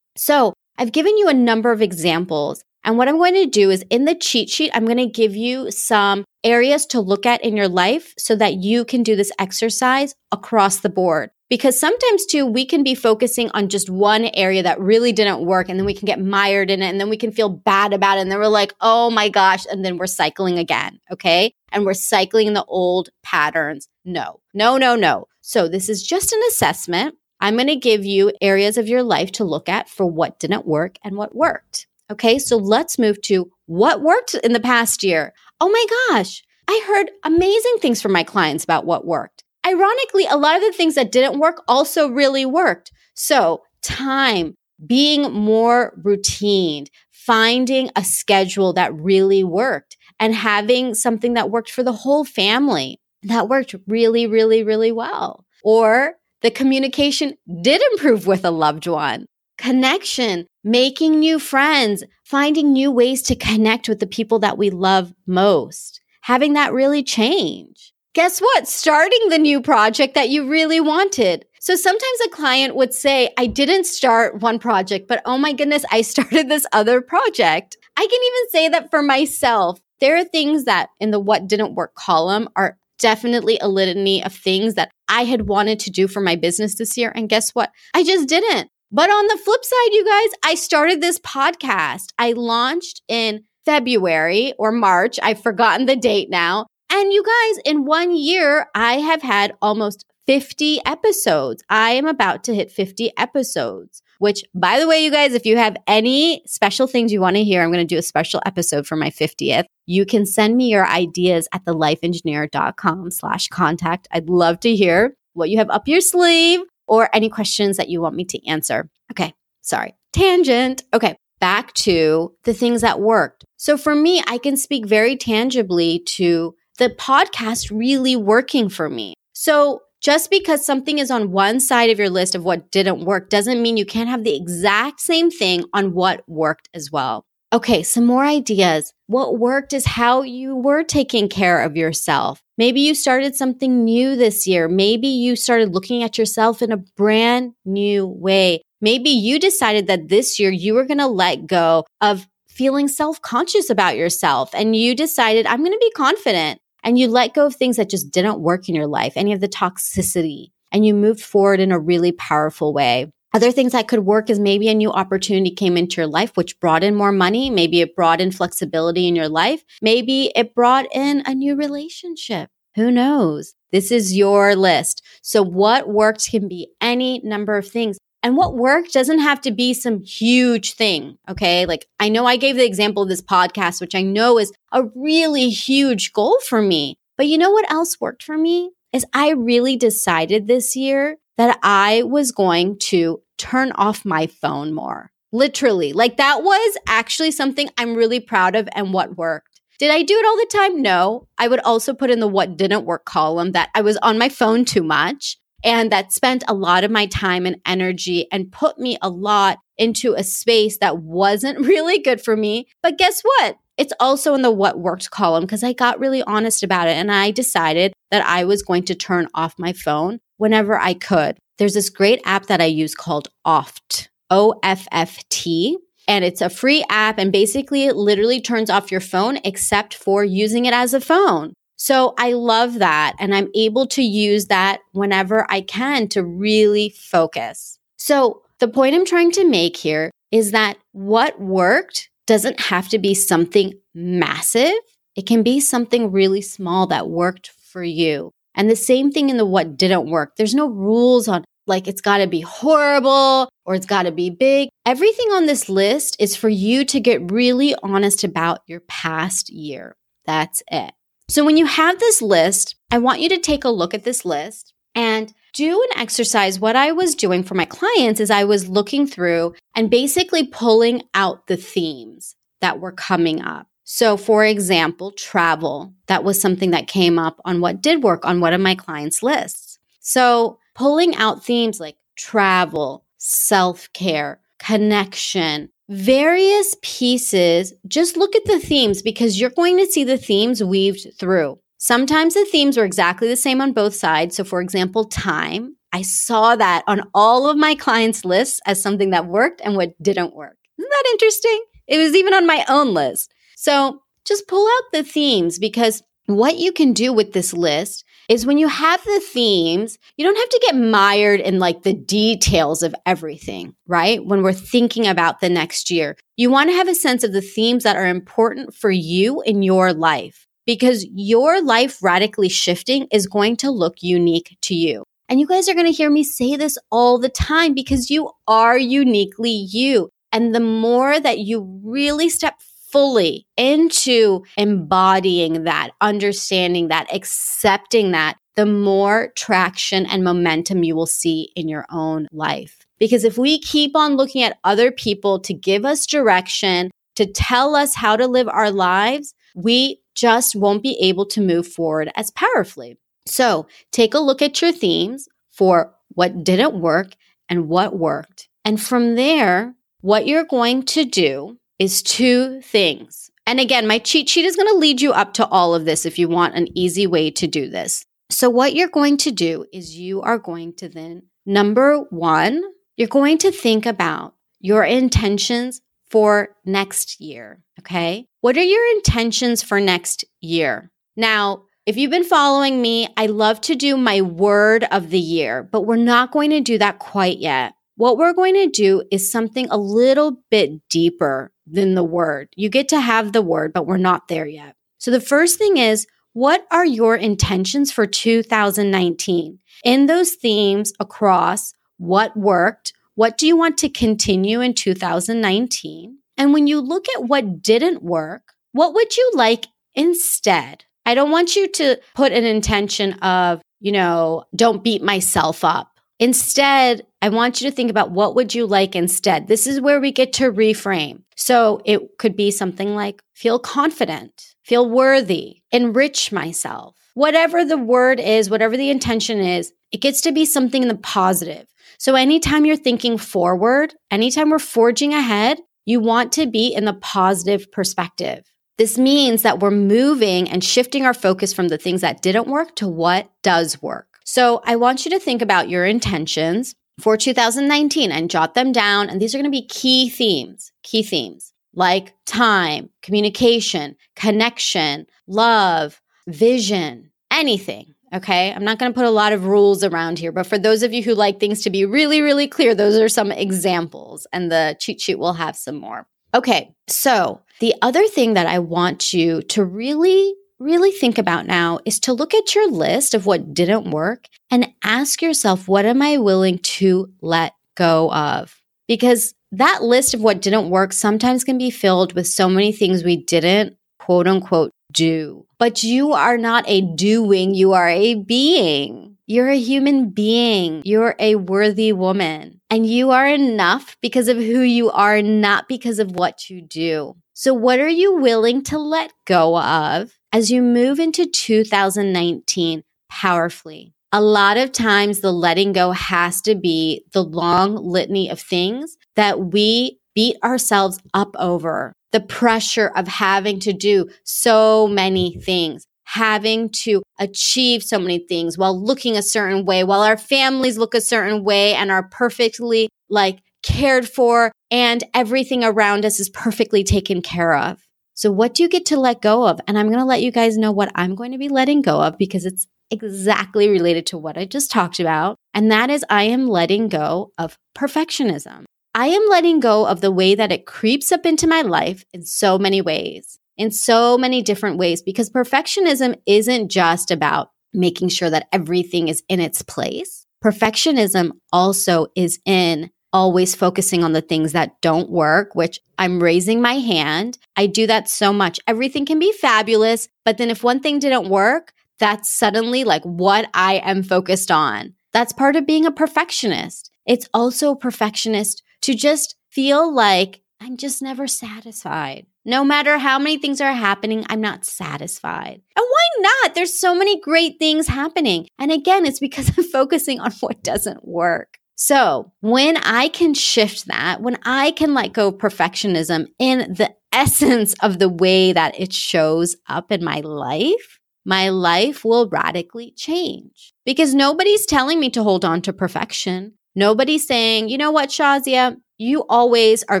So 0.16 0.52
I've 0.76 0.92
given 0.92 1.16
you 1.16 1.28
a 1.28 1.32
number 1.32 1.72
of 1.72 1.80
examples. 1.80 2.62
And 2.84 2.98
what 2.98 3.08
I'm 3.08 3.16
going 3.16 3.34
to 3.34 3.46
do 3.46 3.70
is 3.70 3.84
in 3.90 4.04
the 4.04 4.14
cheat 4.14 4.50
sheet, 4.50 4.70
I'm 4.74 4.84
going 4.84 4.98
to 4.98 5.06
give 5.06 5.34
you 5.34 5.70
some 5.70 6.24
areas 6.44 6.84
to 6.86 7.00
look 7.00 7.24
at 7.24 7.42
in 7.42 7.56
your 7.56 7.68
life 7.68 8.12
so 8.18 8.36
that 8.36 8.62
you 8.62 8.84
can 8.84 9.02
do 9.02 9.16
this 9.16 9.32
exercise 9.38 10.14
across 10.30 10.80
the 10.80 10.90
board. 10.90 11.30
Because 11.48 11.78
sometimes 11.78 12.26
too, 12.26 12.46
we 12.46 12.66
can 12.66 12.82
be 12.82 12.94
focusing 12.94 13.50
on 13.52 13.68
just 13.68 13.88
one 13.88 14.26
area 14.34 14.62
that 14.62 14.80
really 14.80 15.12
didn't 15.12 15.44
work 15.44 15.68
and 15.68 15.78
then 15.78 15.86
we 15.86 15.94
can 15.94 16.06
get 16.06 16.20
mired 16.20 16.70
in 16.70 16.82
it 16.82 16.86
and 16.86 17.00
then 17.00 17.10
we 17.10 17.16
can 17.16 17.32
feel 17.32 17.48
bad 17.48 17.92
about 17.92 18.18
it. 18.18 18.22
And 18.22 18.30
then 18.30 18.38
we're 18.38 18.48
like, 18.48 18.74
oh 18.80 19.10
my 19.10 19.28
gosh. 19.28 19.64
And 19.66 19.84
then 19.84 19.96
we're 19.96 20.06
cycling 20.06 20.58
again. 20.58 21.00
Okay. 21.12 21.52
And 21.70 21.84
we're 21.84 21.94
cycling 21.94 22.52
the 22.52 22.64
old 22.64 23.10
patterns. 23.22 23.88
No, 24.04 24.40
no, 24.52 24.78
no, 24.78 24.96
no. 24.96 25.26
So 25.40 25.68
this 25.68 25.88
is 25.88 26.02
just 26.02 26.32
an 26.32 26.40
assessment. 26.48 27.16
I'm 27.40 27.56
going 27.56 27.68
to 27.68 27.76
give 27.76 28.04
you 28.04 28.32
areas 28.40 28.78
of 28.78 28.88
your 28.88 29.02
life 29.02 29.32
to 29.32 29.44
look 29.44 29.68
at 29.68 29.88
for 29.88 30.06
what 30.06 30.38
didn't 30.38 30.66
work 30.66 30.96
and 31.04 31.16
what 31.16 31.36
worked. 31.36 31.86
Okay, 32.10 32.38
so 32.38 32.56
let's 32.56 32.98
move 32.98 33.20
to 33.22 33.50
what 33.66 34.02
worked 34.02 34.34
in 34.34 34.52
the 34.52 34.60
past 34.60 35.02
year. 35.02 35.32
Oh 35.60 35.70
my 35.70 35.86
gosh, 36.10 36.42
I 36.68 36.84
heard 36.86 37.10
amazing 37.24 37.76
things 37.80 38.02
from 38.02 38.12
my 38.12 38.24
clients 38.24 38.64
about 38.64 38.84
what 38.84 39.06
worked. 39.06 39.42
Ironically, 39.66 40.26
a 40.26 40.36
lot 40.36 40.56
of 40.56 40.62
the 40.62 40.72
things 40.72 40.94
that 40.96 41.12
didn't 41.12 41.38
work 41.38 41.62
also 41.66 42.08
really 42.08 42.44
worked. 42.44 42.92
So, 43.14 43.62
time, 43.82 44.56
being 44.86 45.32
more 45.32 45.98
routine, 46.02 46.86
finding 47.10 47.90
a 47.96 48.04
schedule 48.04 48.74
that 48.74 48.94
really 48.94 49.42
worked, 49.42 49.96
and 50.20 50.34
having 50.34 50.94
something 50.94 51.34
that 51.34 51.50
worked 51.50 51.70
for 51.70 51.82
the 51.82 51.92
whole 51.92 52.24
family 52.24 53.00
that 53.22 53.48
worked 53.48 53.74
really, 53.86 54.26
really, 54.26 54.62
really 54.62 54.92
well. 54.92 55.46
Or 55.62 56.14
the 56.42 56.50
communication 56.50 57.34
did 57.62 57.80
improve 57.92 58.26
with 58.26 58.44
a 58.44 58.50
loved 58.50 58.86
one. 58.86 59.26
Connection, 59.56 60.46
making 60.64 61.18
new 61.18 61.38
friends, 61.38 62.02
finding 62.24 62.72
new 62.72 62.90
ways 62.90 63.22
to 63.22 63.36
connect 63.36 63.88
with 63.88 64.00
the 64.00 64.06
people 64.06 64.38
that 64.40 64.58
we 64.58 64.70
love 64.70 65.14
most, 65.26 66.00
having 66.22 66.54
that 66.54 66.72
really 66.72 67.02
change. 67.02 67.92
Guess 68.14 68.40
what? 68.40 68.66
Starting 68.66 69.28
the 69.28 69.38
new 69.38 69.60
project 69.60 70.14
that 70.14 70.30
you 70.30 70.48
really 70.48 70.80
wanted. 70.80 71.44
So 71.60 71.76
sometimes 71.76 72.20
a 72.24 72.30
client 72.30 72.76
would 72.76 72.94
say, 72.94 73.30
I 73.36 73.46
didn't 73.46 73.84
start 73.84 74.40
one 74.40 74.58
project, 74.58 75.08
but 75.08 75.20
oh 75.24 75.36
my 75.36 75.52
goodness, 75.52 75.84
I 75.90 76.02
started 76.02 76.48
this 76.48 76.66
other 76.72 77.00
project. 77.00 77.76
I 77.96 78.00
can 78.00 78.10
even 78.10 78.50
say 78.50 78.68
that 78.70 78.90
for 78.90 79.02
myself. 79.02 79.80
There 80.00 80.16
are 80.16 80.24
things 80.24 80.64
that 80.64 80.90
in 80.98 81.10
the 81.10 81.20
what 81.20 81.46
didn't 81.46 81.74
work 81.74 81.94
column 81.94 82.48
are 82.56 82.78
definitely 82.98 83.58
a 83.60 83.68
litany 83.68 84.24
of 84.24 84.32
things 84.34 84.74
that 84.74 84.90
I 85.08 85.24
had 85.24 85.48
wanted 85.48 85.80
to 85.80 85.90
do 85.90 86.08
for 86.08 86.20
my 86.20 86.36
business 86.36 86.76
this 86.76 86.96
year. 86.96 87.12
And 87.14 87.28
guess 87.28 87.50
what? 87.50 87.70
I 87.92 88.02
just 88.02 88.28
didn't. 88.28 88.70
But 88.90 89.10
on 89.10 89.26
the 89.26 89.40
flip 89.44 89.64
side, 89.64 89.92
you 89.92 90.04
guys, 90.04 90.30
I 90.44 90.54
started 90.54 91.00
this 91.00 91.18
podcast. 91.18 92.06
I 92.18 92.32
launched 92.32 93.02
in 93.08 93.44
February 93.64 94.54
or 94.58 94.72
March. 94.72 95.18
I've 95.22 95.42
forgotten 95.42 95.86
the 95.86 95.96
date 95.96 96.30
now. 96.30 96.66
And 96.90 97.12
you 97.12 97.24
guys, 97.24 97.62
in 97.64 97.84
one 97.84 98.14
year, 98.14 98.66
I 98.74 98.94
have 98.94 99.22
had 99.22 99.54
almost 99.60 100.04
50 100.26 100.80
episodes. 100.86 101.62
I 101.68 101.92
am 101.92 102.06
about 102.06 102.44
to 102.44 102.54
hit 102.54 102.70
50 102.70 103.12
episodes 103.16 104.02
which 104.24 104.42
by 104.54 104.78
the 104.78 104.88
way, 104.88 105.04
you 105.04 105.10
guys, 105.10 105.34
if 105.34 105.46
you 105.46 105.56
have 105.56 105.76
any 105.86 106.42
special 106.46 106.86
things 106.86 107.12
you 107.12 107.20
want 107.20 107.36
to 107.36 107.44
hear, 107.44 107.62
I'm 107.62 107.70
going 107.70 107.86
to 107.86 107.94
do 107.94 107.98
a 107.98 108.02
special 108.02 108.40
episode 108.46 108.86
for 108.86 108.96
my 108.96 109.10
50th. 109.10 109.64
You 109.86 110.06
can 110.06 110.24
send 110.26 110.56
me 110.56 110.68
your 110.68 110.86
ideas 110.86 111.48
at 111.52 111.64
thelifeengineer.com 111.64 113.10
slash 113.10 113.48
contact. 113.48 114.08
I'd 114.10 114.30
love 114.30 114.60
to 114.60 114.74
hear 114.74 115.14
what 115.34 115.50
you 115.50 115.58
have 115.58 115.68
up 115.68 115.88
your 115.88 116.00
sleeve 116.00 116.60
or 116.86 117.14
any 117.14 117.28
questions 117.28 117.76
that 117.76 117.88
you 117.88 118.00
want 118.00 118.16
me 118.16 118.24
to 118.26 118.46
answer. 118.46 118.88
Okay. 119.10 119.34
Sorry. 119.62 119.94
Tangent. 120.12 120.82
Okay. 120.92 121.16
Back 121.40 121.72
to 121.74 122.34
the 122.44 122.54
things 122.54 122.80
that 122.82 123.00
worked. 123.00 123.44
So 123.56 123.76
for 123.76 123.94
me, 123.94 124.22
I 124.26 124.38
can 124.38 124.56
speak 124.56 124.86
very 124.86 125.16
tangibly 125.16 126.00
to 126.00 126.54
the 126.78 126.90
podcast 126.90 127.70
really 127.70 128.16
working 128.16 128.68
for 128.68 128.88
me. 128.88 129.14
So 129.32 129.80
just 130.00 130.30
because 130.30 130.64
something 130.64 130.98
is 130.98 131.10
on 131.10 131.32
one 131.32 131.60
side 131.60 131.88
of 131.90 131.98
your 131.98 132.10
list 132.10 132.34
of 132.34 132.44
what 132.44 132.70
didn't 132.70 133.04
work 133.04 133.30
doesn't 133.30 133.62
mean 133.62 133.76
you 133.76 133.86
can't 133.86 134.08
have 134.08 134.22
the 134.22 134.36
exact 134.36 135.00
same 135.00 135.30
thing 135.30 135.64
on 135.72 135.94
what 135.94 136.22
worked 136.28 136.68
as 136.74 136.92
well. 136.92 137.24
Okay, 137.54 137.84
some 137.84 138.04
more 138.04 138.24
ideas. 138.24 138.92
What 139.06 139.38
worked 139.38 139.72
is 139.72 139.86
how 139.86 140.22
you 140.22 140.56
were 140.56 140.82
taking 140.82 141.28
care 141.28 141.62
of 141.62 141.76
yourself. 141.76 142.42
Maybe 142.58 142.80
you 142.80 142.96
started 142.96 143.36
something 143.36 143.84
new 143.84 144.16
this 144.16 144.44
year. 144.44 144.66
Maybe 144.66 145.06
you 145.06 145.36
started 145.36 145.72
looking 145.72 146.02
at 146.02 146.18
yourself 146.18 146.62
in 146.62 146.72
a 146.72 146.78
brand 146.78 147.52
new 147.64 148.08
way. 148.08 148.62
Maybe 148.80 149.10
you 149.10 149.38
decided 149.38 149.86
that 149.86 150.08
this 150.08 150.40
year 150.40 150.50
you 150.50 150.74
were 150.74 150.84
going 150.84 150.98
to 150.98 151.06
let 151.06 151.46
go 151.46 151.84
of 152.00 152.26
feeling 152.48 152.88
self 152.88 153.22
conscious 153.22 153.70
about 153.70 153.96
yourself 153.96 154.50
and 154.52 154.74
you 154.74 154.96
decided, 154.96 155.46
I'm 155.46 155.60
going 155.60 155.70
to 155.70 155.78
be 155.78 155.92
confident 155.92 156.58
and 156.82 156.98
you 156.98 157.06
let 157.06 157.34
go 157.34 157.46
of 157.46 157.54
things 157.54 157.76
that 157.76 157.88
just 157.88 158.10
didn't 158.10 158.40
work 158.40 158.68
in 158.68 158.74
your 158.74 158.88
life, 158.88 159.12
any 159.14 159.32
of 159.32 159.40
the 159.40 159.48
toxicity, 159.48 160.48
and 160.72 160.84
you 160.84 160.92
moved 160.92 161.22
forward 161.22 161.60
in 161.60 161.70
a 161.70 161.78
really 161.78 162.10
powerful 162.10 162.72
way. 162.72 163.12
Other 163.34 163.50
things 163.50 163.72
that 163.72 163.88
could 163.88 164.06
work 164.06 164.30
is 164.30 164.38
maybe 164.38 164.68
a 164.68 164.74
new 164.74 164.92
opportunity 164.92 165.50
came 165.50 165.76
into 165.76 166.00
your 166.00 166.06
life, 166.06 166.36
which 166.36 166.60
brought 166.60 166.84
in 166.84 166.94
more 166.94 167.10
money. 167.10 167.50
Maybe 167.50 167.80
it 167.80 167.96
brought 167.96 168.20
in 168.20 168.30
flexibility 168.30 169.08
in 169.08 169.16
your 169.16 169.28
life. 169.28 169.64
Maybe 169.82 170.30
it 170.36 170.54
brought 170.54 170.86
in 170.94 171.24
a 171.26 171.34
new 171.34 171.56
relationship. 171.56 172.48
Who 172.76 172.92
knows? 172.92 173.54
This 173.72 173.90
is 173.90 174.16
your 174.16 174.54
list. 174.54 175.02
So 175.20 175.42
what 175.42 175.88
worked 175.88 176.30
can 176.30 176.46
be 176.46 176.68
any 176.80 177.20
number 177.24 177.56
of 177.56 177.66
things. 177.66 177.98
And 178.22 178.36
what 178.36 178.54
worked 178.54 178.92
doesn't 178.92 179.18
have 179.18 179.40
to 179.40 179.50
be 179.50 179.74
some 179.74 179.98
huge 179.98 180.74
thing. 180.74 181.18
Okay. 181.28 181.66
Like 181.66 181.88
I 181.98 182.10
know 182.10 182.26
I 182.26 182.36
gave 182.36 182.54
the 182.54 182.64
example 182.64 183.02
of 183.02 183.08
this 183.08 183.20
podcast, 183.20 183.80
which 183.80 183.96
I 183.96 184.02
know 184.02 184.38
is 184.38 184.52
a 184.70 184.84
really 184.94 185.50
huge 185.50 186.12
goal 186.12 186.38
for 186.46 186.62
me. 186.62 186.98
But 187.16 187.26
you 187.26 187.36
know 187.36 187.50
what 187.50 187.68
else 187.68 188.00
worked 188.00 188.22
for 188.22 188.38
me? 188.38 188.70
Is 188.92 189.04
I 189.12 189.30
really 189.30 189.76
decided 189.76 190.46
this 190.46 190.76
year 190.76 191.16
that 191.36 191.58
I 191.62 192.04
was 192.04 192.30
going 192.30 192.78
to 192.78 193.20
turn 193.44 193.72
off 193.72 194.04
my 194.04 194.26
phone 194.26 194.72
more. 194.72 195.10
Literally. 195.32 195.92
Like 195.92 196.16
that 196.16 196.42
was 196.42 196.78
actually 196.88 197.30
something 197.30 197.68
I'm 197.76 197.94
really 197.94 198.20
proud 198.20 198.56
of 198.56 198.68
and 198.74 198.92
what 198.92 199.18
worked. 199.18 199.60
Did 199.78 199.90
I 199.90 200.02
do 200.02 200.14
it 200.16 200.24
all 200.24 200.36
the 200.36 200.50
time? 200.50 200.80
No. 200.80 201.28
I 201.36 201.48
would 201.48 201.60
also 201.60 201.92
put 201.92 202.10
in 202.10 202.20
the 202.20 202.28
what 202.28 202.56
didn't 202.56 202.86
work 202.86 203.04
column 203.04 203.52
that 203.52 203.70
I 203.74 203.82
was 203.82 203.98
on 203.98 204.18
my 204.18 204.28
phone 204.28 204.64
too 204.64 204.82
much 204.82 205.36
and 205.62 205.92
that 205.92 206.12
spent 206.12 206.44
a 206.48 206.54
lot 206.54 206.84
of 206.84 206.90
my 206.90 207.06
time 207.06 207.44
and 207.44 207.60
energy 207.66 208.26
and 208.32 208.52
put 208.52 208.78
me 208.78 208.96
a 209.02 209.10
lot 209.10 209.58
into 209.76 210.14
a 210.14 210.24
space 210.24 210.78
that 210.78 210.98
wasn't 210.98 211.58
really 211.66 211.98
good 211.98 212.22
for 212.22 212.36
me. 212.36 212.68
But 212.82 212.96
guess 212.96 213.20
what? 213.22 213.58
It's 213.76 213.92
also 213.98 214.34
in 214.34 214.42
the 214.42 214.52
what 214.52 214.78
worked 214.78 215.10
column 215.10 215.42
because 215.42 215.64
I 215.64 215.72
got 215.72 215.98
really 215.98 216.22
honest 216.22 216.62
about 216.62 216.86
it 216.86 216.96
and 216.96 217.10
I 217.10 217.32
decided 217.32 217.92
that 218.10 218.24
I 218.24 218.44
was 218.44 218.62
going 218.62 218.84
to 218.84 218.94
turn 218.94 219.28
off 219.34 219.58
my 219.58 219.72
phone 219.72 220.20
whenever 220.36 220.78
I 220.78 220.94
could. 220.94 221.38
There's 221.58 221.74
this 221.74 221.90
great 221.90 222.20
app 222.24 222.46
that 222.46 222.60
I 222.60 222.66
use 222.66 222.94
called 222.94 223.28
OFT, 223.44 224.08
O 224.30 224.58
F 224.62 224.88
F 224.90 225.28
T. 225.28 225.78
And 226.06 226.24
it's 226.24 226.42
a 226.42 226.50
free 226.50 226.84
app 226.90 227.18
and 227.18 227.32
basically 227.32 227.84
it 227.84 227.96
literally 227.96 228.40
turns 228.40 228.68
off 228.68 228.90
your 228.92 229.00
phone 229.00 229.38
except 229.44 229.94
for 229.94 230.22
using 230.22 230.66
it 230.66 230.74
as 230.74 230.92
a 230.92 231.00
phone. 231.00 231.54
So 231.76 232.14
I 232.18 232.32
love 232.32 232.74
that. 232.74 233.14
And 233.18 233.34
I'm 233.34 233.48
able 233.54 233.86
to 233.88 234.02
use 234.02 234.46
that 234.46 234.80
whenever 234.92 235.46
I 235.50 235.62
can 235.62 236.08
to 236.08 236.22
really 236.22 236.90
focus. 236.90 237.78
So 237.96 238.42
the 238.58 238.68
point 238.68 238.94
I'm 238.94 239.06
trying 239.06 239.30
to 239.32 239.48
make 239.48 239.76
here 239.76 240.10
is 240.30 240.50
that 240.50 240.76
what 240.92 241.40
worked 241.40 242.10
doesn't 242.26 242.60
have 242.60 242.88
to 242.90 242.98
be 242.98 243.14
something 243.14 243.72
massive. 243.94 244.74
It 245.16 245.26
can 245.26 245.42
be 245.42 245.60
something 245.60 246.10
really 246.10 246.42
small 246.42 246.86
that 246.88 247.08
worked 247.08 247.48
for 247.48 247.82
you. 247.82 248.30
And 248.54 248.70
the 248.70 248.76
same 248.76 249.10
thing 249.10 249.30
in 249.30 249.36
the 249.36 249.46
what 249.46 249.76
didn't 249.76 250.10
work. 250.10 250.36
There's 250.36 250.54
no 250.54 250.68
rules 250.68 251.28
on 251.28 251.44
like 251.66 251.88
it's 251.88 252.00
got 252.00 252.18
to 252.18 252.26
be 252.26 252.40
horrible 252.40 253.48
or 253.64 253.74
it's 253.74 253.86
got 253.86 254.02
to 254.02 254.12
be 254.12 254.30
big. 254.30 254.68
Everything 254.84 255.28
on 255.28 255.46
this 255.46 255.68
list 255.68 256.16
is 256.18 256.36
for 256.36 256.48
you 256.48 256.84
to 256.84 257.00
get 257.00 257.30
really 257.30 257.74
honest 257.82 258.22
about 258.22 258.60
your 258.66 258.80
past 258.80 259.50
year. 259.50 259.96
That's 260.26 260.62
it. 260.70 260.92
So 261.28 261.44
when 261.44 261.56
you 261.56 261.66
have 261.66 261.98
this 261.98 262.20
list, 262.20 262.76
I 262.90 262.98
want 262.98 263.20
you 263.20 263.28
to 263.30 263.38
take 263.38 263.64
a 263.64 263.70
look 263.70 263.94
at 263.94 264.04
this 264.04 264.24
list 264.24 264.74
and 264.94 265.32
do 265.54 265.82
an 265.82 266.00
exercise. 266.00 266.60
What 266.60 266.76
I 266.76 266.92
was 266.92 267.14
doing 267.14 267.42
for 267.42 267.54
my 267.54 267.64
clients 267.64 268.20
is 268.20 268.30
I 268.30 268.44
was 268.44 268.68
looking 268.68 269.06
through 269.06 269.54
and 269.74 269.90
basically 269.90 270.46
pulling 270.46 271.02
out 271.14 271.46
the 271.46 271.56
themes 271.56 272.36
that 272.60 272.80
were 272.80 272.92
coming 272.92 273.40
up. 273.40 273.68
So, 273.84 274.16
for 274.16 274.44
example, 274.44 275.12
travel, 275.12 275.92
that 276.06 276.24
was 276.24 276.40
something 276.40 276.70
that 276.70 276.88
came 276.88 277.18
up 277.18 277.40
on 277.44 277.60
what 277.60 277.82
did 277.82 278.02
work 278.02 278.24
on 278.24 278.40
one 278.40 278.54
of 278.54 278.60
my 278.60 278.74
clients' 278.74 279.22
lists. 279.22 279.78
So, 280.00 280.58
pulling 280.74 281.14
out 281.16 281.44
themes 281.44 281.80
like 281.80 281.96
travel, 282.16 283.04
self 283.18 283.92
care, 283.92 284.40
connection, 284.58 285.68
various 285.88 286.74
pieces, 286.82 287.74
just 287.86 288.16
look 288.16 288.34
at 288.34 288.46
the 288.46 288.58
themes 288.58 289.02
because 289.02 289.38
you're 289.38 289.50
going 289.50 289.76
to 289.76 289.86
see 289.86 290.04
the 290.04 290.18
themes 290.18 290.64
weaved 290.64 291.06
through. 291.18 291.58
Sometimes 291.76 292.32
the 292.32 292.46
themes 292.46 292.78
were 292.78 292.84
exactly 292.86 293.28
the 293.28 293.36
same 293.36 293.60
on 293.60 293.72
both 293.72 293.94
sides. 293.94 294.36
So, 294.36 294.44
for 294.44 294.62
example, 294.62 295.04
time, 295.04 295.76
I 295.92 296.00
saw 296.00 296.56
that 296.56 296.84
on 296.86 297.02
all 297.12 297.48
of 297.50 297.58
my 297.58 297.74
clients' 297.74 298.24
lists 298.24 298.60
as 298.64 298.80
something 298.80 299.10
that 299.10 299.26
worked 299.26 299.60
and 299.62 299.76
what 299.76 299.94
didn't 300.02 300.34
work. 300.34 300.56
Isn't 300.78 300.90
that 300.90 301.10
interesting? 301.12 301.64
It 301.86 301.98
was 301.98 302.14
even 302.14 302.32
on 302.32 302.46
my 302.46 302.64
own 302.70 302.94
list. 302.94 303.33
So 303.64 304.02
just 304.26 304.46
pull 304.46 304.66
out 304.66 304.92
the 304.92 305.02
themes 305.02 305.58
because 305.58 306.02
what 306.26 306.58
you 306.58 306.70
can 306.70 306.92
do 306.92 307.14
with 307.14 307.32
this 307.32 307.54
list 307.54 308.04
is 308.28 308.44
when 308.44 308.58
you 308.58 308.68
have 308.68 309.02
the 309.04 309.20
themes, 309.20 309.98
you 310.18 310.24
don't 310.26 310.36
have 310.36 310.48
to 310.50 310.62
get 310.66 310.76
mired 310.76 311.40
in 311.40 311.58
like 311.58 311.82
the 311.82 311.94
details 311.94 312.82
of 312.82 312.94
everything, 313.06 313.74
right? 313.86 314.22
When 314.22 314.42
we're 314.42 314.52
thinking 314.52 315.06
about 315.06 315.40
the 315.40 315.48
next 315.48 315.90
year, 315.90 316.14
you 316.36 316.50
want 316.50 316.68
to 316.68 316.76
have 316.76 316.88
a 316.88 316.94
sense 316.94 317.24
of 317.24 317.32
the 317.32 317.40
themes 317.40 317.84
that 317.84 317.96
are 317.96 318.06
important 318.06 318.74
for 318.74 318.90
you 318.90 319.40
in 319.46 319.62
your 319.62 319.94
life 319.94 320.46
because 320.66 321.06
your 321.14 321.62
life 321.62 322.02
radically 322.02 322.50
shifting 322.50 323.06
is 323.10 323.26
going 323.26 323.56
to 323.56 323.70
look 323.70 324.02
unique 324.02 324.58
to 324.60 324.74
you. 324.74 325.04
And 325.30 325.40
you 325.40 325.46
guys 325.46 325.70
are 325.70 325.74
going 325.74 325.86
to 325.86 325.92
hear 325.92 326.10
me 326.10 326.22
say 326.22 326.56
this 326.56 326.76
all 326.92 327.18
the 327.18 327.30
time 327.30 327.72
because 327.72 328.10
you 328.10 328.30
are 328.46 328.76
uniquely 328.76 329.52
you. 329.70 330.10
And 330.32 330.54
the 330.54 330.60
more 330.60 331.18
that 331.18 331.38
you 331.38 331.80
really 331.82 332.28
step 332.28 332.60
fully 332.94 333.44
into 333.56 334.44
embodying 334.56 335.64
that, 335.64 335.90
understanding 336.00 336.86
that, 336.86 337.12
accepting 337.12 338.12
that, 338.12 338.36
the 338.54 338.64
more 338.64 339.32
traction 339.34 340.06
and 340.06 340.22
momentum 340.22 340.84
you 340.84 340.94
will 340.94 341.04
see 341.04 341.50
in 341.56 341.68
your 341.68 341.86
own 341.90 342.28
life. 342.30 342.86
Because 343.00 343.24
if 343.24 343.36
we 343.36 343.58
keep 343.58 343.96
on 343.96 344.14
looking 344.14 344.44
at 344.44 344.58
other 344.62 344.92
people 344.92 345.40
to 345.40 345.52
give 345.52 345.84
us 345.84 346.06
direction, 346.06 346.92
to 347.16 347.26
tell 347.26 347.74
us 347.74 347.96
how 347.96 348.14
to 348.14 348.28
live 348.28 348.46
our 348.46 348.70
lives, 348.70 349.34
we 349.56 350.00
just 350.14 350.54
won't 350.54 350.84
be 350.84 350.96
able 351.00 351.26
to 351.26 351.40
move 351.40 351.66
forward 351.66 352.12
as 352.14 352.30
powerfully. 352.30 352.96
So 353.26 353.66
take 353.90 354.14
a 354.14 354.20
look 354.20 354.40
at 354.40 354.62
your 354.62 354.70
themes 354.70 355.26
for 355.50 355.92
what 356.10 356.44
didn't 356.44 356.80
work 356.80 357.16
and 357.48 357.68
what 357.68 357.98
worked. 357.98 358.48
And 358.64 358.80
from 358.80 359.16
there, 359.16 359.74
what 360.00 360.28
you're 360.28 360.44
going 360.44 360.84
to 360.84 361.04
do 361.04 361.58
is 361.78 362.02
two 362.02 362.60
things. 362.60 363.30
And 363.46 363.60
again, 363.60 363.86
my 363.86 363.98
cheat 363.98 364.28
sheet 364.28 364.44
is 364.44 364.56
going 364.56 364.68
to 364.68 364.78
lead 364.78 365.00
you 365.00 365.12
up 365.12 365.34
to 365.34 365.46
all 365.46 365.74
of 365.74 365.84
this 365.84 366.06
if 366.06 366.18
you 366.18 366.28
want 366.28 366.54
an 366.54 366.68
easy 366.76 367.06
way 367.06 367.30
to 367.32 367.46
do 367.46 367.68
this. 367.68 368.06
So, 368.30 368.48
what 368.48 368.74
you're 368.74 368.88
going 368.88 369.18
to 369.18 369.30
do 369.30 369.66
is 369.72 369.98
you 369.98 370.22
are 370.22 370.38
going 370.38 370.74
to 370.74 370.88
then, 370.88 371.24
number 371.44 371.98
one, 372.10 372.62
you're 372.96 373.08
going 373.08 373.38
to 373.38 373.52
think 373.52 373.84
about 373.84 374.34
your 374.60 374.82
intentions 374.82 375.82
for 376.08 376.56
next 376.64 377.20
year. 377.20 377.60
Okay. 377.80 378.26
What 378.40 378.56
are 378.56 378.62
your 378.62 378.96
intentions 378.96 379.62
for 379.62 379.78
next 379.80 380.24
year? 380.40 380.90
Now, 381.16 381.64
if 381.86 381.98
you've 381.98 382.10
been 382.10 382.24
following 382.24 382.80
me, 382.80 383.08
I 383.16 383.26
love 383.26 383.60
to 383.62 383.74
do 383.74 383.96
my 383.96 384.22
word 384.22 384.84
of 384.90 385.10
the 385.10 385.18
year, 385.18 385.62
but 385.62 385.82
we're 385.82 385.96
not 385.96 386.32
going 386.32 386.50
to 386.50 386.60
do 386.60 386.78
that 386.78 386.98
quite 386.98 387.38
yet. 387.38 387.74
What 387.96 388.16
we're 388.16 388.32
going 388.32 388.54
to 388.54 388.68
do 388.68 389.02
is 389.10 389.30
something 389.30 389.68
a 389.70 389.76
little 389.76 390.42
bit 390.50 390.88
deeper 390.88 391.52
than 391.66 391.94
the 391.94 392.04
word. 392.04 392.48
You 392.56 392.68
get 392.68 392.88
to 392.88 393.00
have 393.00 393.32
the 393.32 393.42
word, 393.42 393.72
but 393.72 393.86
we're 393.86 393.96
not 393.96 394.28
there 394.28 394.46
yet. 394.46 394.76
So 394.98 395.10
the 395.10 395.20
first 395.20 395.58
thing 395.58 395.76
is, 395.76 396.06
what 396.32 396.66
are 396.70 396.84
your 396.84 397.14
intentions 397.14 397.92
for 397.92 398.06
2019? 398.06 399.58
In 399.84 400.06
those 400.06 400.32
themes 400.32 400.92
across 400.98 401.74
what 401.98 402.36
worked, 402.36 402.92
what 403.14 403.38
do 403.38 403.46
you 403.46 403.56
want 403.56 403.78
to 403.78 403.88
continue 403.88 404.60
in 404.60 404.74
2019? 404.74 406.18
And 406.36 406.52
when 406.52 406.66
you 406.66 406.80
look 406.80 407.06
at 407.10 407.24
what 407.24 407.62
didn't 407.62 408.02
work, 408.02 408.54
what 408.72 408.94
would 408.94 409.16
you 409.16 409.30
like 409.34 409.66
instead? 409.94 410.84
I 411.06 411.14
don't 411.14 411.30
want 411.30 411.54
you 411.54 411.68
to 411.68 412.00
put 412.14 412.32
an 412.32 412.44
intention 412.44 413.12
of, 413.14 413.62
you 413.80 413.92
know, 413.92 414.44
don't 414.56 414.82
beat 414.82 415.02
myself 415.02 415.64
up 415.64 415.93
Instead, 416.20 417.04
I 417.20 417.28
want 417.28 417.60
you 417.60 417.68
to 417.68 417.74
think 417.74 417.90
about 417.90 418.12
what 418.12 418.34
would 418.34 418.54
you 418.54 418.66
like 418.66 418.94
instead. 418.94 419.48
This 419.48 419.66
is 419.66 419.80
where 419.80 420.00
we 420.00 420.12
get 420.12 420.32
to 420.34 420.52
reframe. 420.52 421.22
So 421.36 421.82
it 421.84 422.18
could 422.18 422.36
be 422.36 422.50
something 422.50 422.94
like 422.94 423.20
feel 423.34 423.58
confident, 423.58 424.54
feel 424.62 424.88
worthy, 424.88 425.62
enrich 425.72 426.30
myself. 426.30 426.96
Whatever 427.14 427.64
the 427.64 427.78
word 427.78 428.20
is, 428.20 428.50
whatever 428.50 428.76
the 428.76 428.90
intention 428.90 429.40
is, 429.40 429.72
it 429.90 430.00
gets 430.00 430.20
to 430.22 430.32
be 430.32 430.44
something 430.44 430.82
in 430.82 430.88
the 430.88 430.96
positive. 430.96 431.66
So 431.98 432.14
anytime 432.14 432.64
you're 432.64 432.76
thinking 432.76 433.18
forward, 433.18 433.94
anytime 434.10 434.50
we're 434.50 434.58
forging 434.58 435.14
ahead, 435.14 435.58
you 435.84 436.00
want 436.00 436.32
to 436.32 436.46
be 436.46 436.74
in 436.74 436.84
the 436.84 436.94
positive 436.94 437.70
perspective. 437.70 438.44
This 438.78 438.98
means 438.98 439.42
that 439.42 439.60
we're 439.60 439.70
moving 439.70 440.50
and 440.50 440.64
shifting 440.64 441.06
our 441.06 441.14
focus 441.14 441.52
from 441.52 441.68
the 441.68 441.78
things 441.78 442.00
that 442.00 442.22
didn't 442.22 442.48
work 442.48 442.74
to 442.76 442.88
what 442.88 443.30
does 443.42 443.80
work. 443.80 444.13
So 444.24 444.62
I 444.64 444.76
want 444.76 445.04
you 445.04 445.10
to 445.12 445.20
think 445.20 445.42
about 445.42 445.68
your 445.68 445.84
intentions 445.84 446.74
for 447.00 447.16
2019 447.16 448.10
and 448.10 448.30
jot 448.30 448.54
them 448.54 448.72
down. 448.72 449.08
And 449.08 449.20
these 449.20 449.34
are 449.34 449.38
going 449.38 449.44
to 449.44 449.50
be 449.50 449.66
key 449.66 450.08
themes, 450.08 450.72
key 450.82 451.02
themes 451.02 451.52
like 451.76 452.14
time, 452.24 452.90
communication, 453.02 453.96
connection, 454.16 455.06
love, 455.26 456.00
vision, 456.28 457.10
anything. 457.30 457.94
Okay. 458.14 458.52
I'm 458.52 458.64
not 458.64 458.78
going 458.78 458.92
to 458.92 458.96
put 458.96 459.06
a 459.06 459.10
lot 459.10 459.32
of 459.32 459.46
rules 459.46 459.82
around 459.82 460.20
here, 460.20 460.30
but 460.30 460.46
for 460.46 460.56
those 460.56 460.84
of 460.84 460.92
you 460.92 461.02
who 461.02 461.14
like 461.14 461.40
things 461.40 461.62
to 461.62 461.70
be 461.70 461.84
really, 461.84 462.20
really 462.20 462.46
clear, 462.46 462.74
those 462.74 462.96
are 462.96 463.08
some 463.08 463.32
examples, 463.32 464.26
and 464.32 464.52
the 464.52 464.76
cheat 464.78 465.00
sheet 465.00 465.18
will 465.18 465.32
have 465.32 465.56
some 465.56 465.76
more. 465.76 466.06
Okay. 466.32 466.74
So 466.86 467.40
the 467.60 467.74
other 467.82 468.06
thing 468.06 468.34
that 468.34 468.46
I 468.46 468.60
want 468.60 469.12
you 469.12 469.42
to 469.42 469.64
really 469.64 470.34
really 470.58 470.90
think 470.90 471.18
about 471.18 471.46
now 471.46 471.78
is 471.84 472.00
to 472.00 472.12
look 472.12 472.34
at 472.34 472.54
your 472.54 472.70
list 472.70 473.14
of 473.14 473.26
what 473.26 473.54
didn't 473.54 473.90
work 473.90 474.26
and 474.50 474.72
ask 474.82 475.22
yourself, 475.22 475.68
what 475.68 475.84
am 475.84 476.02
I 476.02 476.18
willing 476.18 476.58
to 476.58 477.12
let 477.20 477.54
go 477.74 478.12
of? 478.12 478.60
Because 478.86 479.34
that 479.52 479.82
list 479.82 480.14
of 480.14 480.20
what 480.20 480.42
didn't 480.42 480.70
work 480.70 480.92
sometimes 480.92 481.44
can 481.44 481.58
be 481.58 481.70
filled 481.70 482.12
with 482.14 482.26
so 482.26 482.48
many 482.48 482.72
things 482.72 483.04
we 483.04 483.16
didn't 483.16 483.76
quote 483.98 484.26
unquote 484.26 484.72
do. 484.92 485.46
But 485.58 485.82
you 485.82 486.12
are 486.12 486.36
not 486.36 486.64
a 486.66 486.80
doing, 486.80 487.54
you 487.54 487.72
are 487.72 487.88
a 487.88 488.14
being. 488.14 489.16
You're 489.26 489.48
a 489.48 489.58
human 489.58 490.10
being. 490.10 490.82
You're 490.84 491.16
a 491.18 491.36
worthy 491.36 491.94
woman. 491.94 492.60
And 492.68 492.86
you 492.86 493.10
are 493.10 493.26
enough 493.26 493.96
because 494.02 494.28
of 494.28 494.36
who 494.36 494.60
you 494.60 494.90
are, 494.90 495.22
not 495.22 495.66
because 495.66 495.98
of 495.98 496.12
what 496.12 496.50
you 496.50 496.60
do. 496.60 497.16
So, 497.32 497.54
what 497.54 497.80
are 497.80 497.88
you 497.88 498.16
willing 498.16 498.62
to 498.64 498.78
let 498.78 499.12
go 499.24 499.58
of 499.58 500.12
as 500.34 500.50
you 500.50 500.60
move 500.60 500.98
into 500.98 501.24
2019 501.24 502.82
powerfully. 503.08 503.94
A 504.10 504.20
lot 504.20 504.56
of 504.56 504.72
times 504.72 505.20
the 505.20 505.30
letting 505.32 505.72
go 505.72 505.92
has 505.92 506.40
to 506.42 506.56
be 506.56 507.04
the 507.12 507.22
long 507.22 507.76
litany 507.76 508.28
of 508.28 508.40
things 508.40 508.96
that 509.14 509.38
we 509.38 510.00
beat 510.12 510.36
ourselves 510.42 510.98
up 511.14 511.36
over. 511.38 511.92
The 512.10 512.20
pressure 512.20 512.90
of 512.96 513.06
having 513.06 513.60
to 513.60 513.72
do 513.72 514.08
so 514.24 514.88
many 514.88 515.30
mm-hmm. 515.30 515.40
things, 515.40 515.86
having 516.02 516.68
to 516.82 517.04
achieve 517.20 517.84
so 517.84 518.00
many 518.00 518.18
things 518.18 518.58
while 518.58 518.76
looking 518.76 519.16
a 519.16 519.22
certain 519.22 519.64
way, 519.64 519.84
while 519.84 520.02
our 520.02 520.16
families 520.16 520.78
look 520.78 520.94
a 520.94 521.00
certain 521.00 521.44
way 521.44 521.74
and 521.74 521.92
are 521.92 522.08
perfectly 522.08 522.88
like 523.08 523.38
cared 523.62 524.08
for 524.08 524.50
and 524.72 525.04
everything 525.14 525.62
around 525.62 526.04
us 526.04 526.18
is 526.18 526.28
perfectly 526.28 526.82
taken 526.82 527.22
care 527.22 527.54
of. 527.54 527.84
So, 528.14 528.30
what 528.32 528.54
do 528.54 528.62
you 528.62 528.68
get 528.68 528.86
to 528.86 528.98
let 528.98 529.20
go 529.20 529.46
of? 529.46 529.60
And 529.66 529.78
I'm 529.78 529.86
going 529.88 529.98
to 529.98 530.04
let 530.04 530.22
you 530.22 530.30
guys 530.30 530.56
know 530.56 530.72
what 530.72 530.90
I'm 530.94 531.14
going 531.14 531.32
to 531.32 531.38
be 531.38 531.48
letting 531.48 531.82
go 531.82 532.00
of 532.00 532.16
because 532.16 532.46
it's 532.46 532.66
exactly 532.90 533.68
related 533.68 534.06
to 534.06 534.18
what 534.18 534.38
I 534.38 534.44
just 534.44 534.70
talked 534.70 535.00
about. 535.00 535.36
And 535.52 535.70
that 535.70 535.90
is, 535.90 536.04
I 536.08 536.24
am 536.24 536.46
letting 536.46 536.88
go 536.88 537.32
of 537.38 537.58
perfectionism. 537.76 538.64
I 538.94 539.08
am 539.08 539.28
letting 539.28 539.58
go 539.58 539.86
of 539.86 540.00
the 540.00 540.12
way 540.12 540.36
that 540.36 540.52
it 540.52 540.66
creeps 540.66 541.10
up 541.10 541.26
into 541.26 541.48
my 541.48 541.62
life 541.62 542.04
in 542.12 542.22
so 542.24 542.58
many 542.58 542.80
ways. 542.80 543.38
in 543.56 543.70
so 543.70 544.18
many 544.18 544.42
different 544.42 544.78
ways 544.78 545.02
because 545.02 545.30
perfectionism 545.30 546.16
isn't 546.26 546.68
just 546.70 547.10
about 547.10 547.50
making 547.72 548.08
sure 548.08 548.30
that 548.30 548.48
everything 548.52 549.08
is 549.08 549.22
in 549.28 549.40
its 549.40 549.62
place. 549.62 550.26
Perfectionism 550.44 551.32
also 551.52 552.06
is 552.14 552.40
in 552.44 552.90
always 553.14 553.54
focusing 553.54 554.02
on 554.02 554.12
the 554.12 554.20
things 554.20 554.52
that 554.52 554.78
don't 554.82 555.08
work, 555.08 555.54
which 555.54 555.80
I'm 555.96 556.22
raising 556.22 556.60
my 556.60 556.74
hand. 556.74 557.38
I 557.56 557.66
do 557.66 557.86
that 557.86 558.08
so 558.10 558.32
much. 558.32 558.58
Everything 558.66 559.06
can 559.06 559.20
be 559.20 559.32
fabulous, 559.32 560.08
but 560.24 560.36
then 560.36 560.50
if 560.50 560.64
one 560.64 560.80
thing 560.80 560.98
didn't 560.98 561.30
work, 561.30 561.72
that's 561.98 562.28
suddenly 562.28 562.82
like 562.82 563.04
what 563.04 563.48
I 563.54 563.76
am 563.76 564.02
focused 564.02 564.50
on. 564.50 564.94
That's 565.12 565.32
part 565.32 565.54
of 565.54 565.64
being 565.64 565.86
a 565.86 565.92
perfectionist. 565.92 566.90
It's 567.06 567.28
also 567.32 567.70
a 567.70 567.76
perfectionist 567.76 568.62
to 568.82 568.94
just 568.94 569.36
feel 569.48 569.94
like 569.94 570.42
I'm 570.60 570.76
just 570.76 571.00
never 571.00 571.28
satisfied. 571.28 572.26
No 572.44 572.64
matter 572.64 572.98
how 572.98 573.18
many 573.18 573.38
things 573.38 573.60
are 573.60 573.72
happening, 573.72 574.26
I'm 574.28 574.40
not 574.40 574.64
satisfied. 574.64 575.62
And 575.76 575.86
why 575.88 576.08
not? 576.18 576.54
There's 576.54 576.74
so 576.78 576.94
many 576.94 577.20
great 577.20 577.58
things 577.58 577.86
happening. 577.86 578.48
And 578.58 578.72
again, 578.72 579.06
it's 579.06 579.20
because 579.20 579.52
I'm 579.56 579.64
focusing 579.64 580.20
on 580.20 580.32
what 580.40 580.62
doesn't 580.62 581.06
work. 581.06 581.58
So 581.76 582.32
when 582.40 582.76
I 582.76 583.08
can 583.08 583.34
shift 583.34 583.86
that, 583.86 584.20
when 584.20 584.38
I 584.44 584.70
can 584.72 584.94
let 584.94 585.12
go 585.12 585.28
of 585.28 585.38
perfectionism 585.38 586.28
in 586.38 586.74
the 586.74 586.94
essence 587.12 587.74
of 587.80 587.98
the 587.98 588.08
way 588.08 588.52
that 588.52 588.78
it 588.78 588.92
shows 588.92 589.56
up 589.68 589.90
in 589.90 590.04
my 590.04 590.20
life, 590.20 590.98
my 591.24 591.48
life 591.48 592.04
will 592.04 592.28
radically 592.28 592.92
change 592.96 593.72
because 593.84 594.14
nobody's 594.14 594.66
telling 594.66 595.00
me 595.00 595.10
to 595.10 595.22
hold 595.22 595.44
on 595.44 595.62
to 595.62 595.72
perfection. 595.72 596.54
Nobody's 596.74 597.26
saying, 597.26 597.68
you 597.68 597.78
know 597.78 597.90
what, 597.90 598.10
Shazia, 598.10 598.76
you 598.98 599.24
always 599.28 599.82
are 599.84 600.00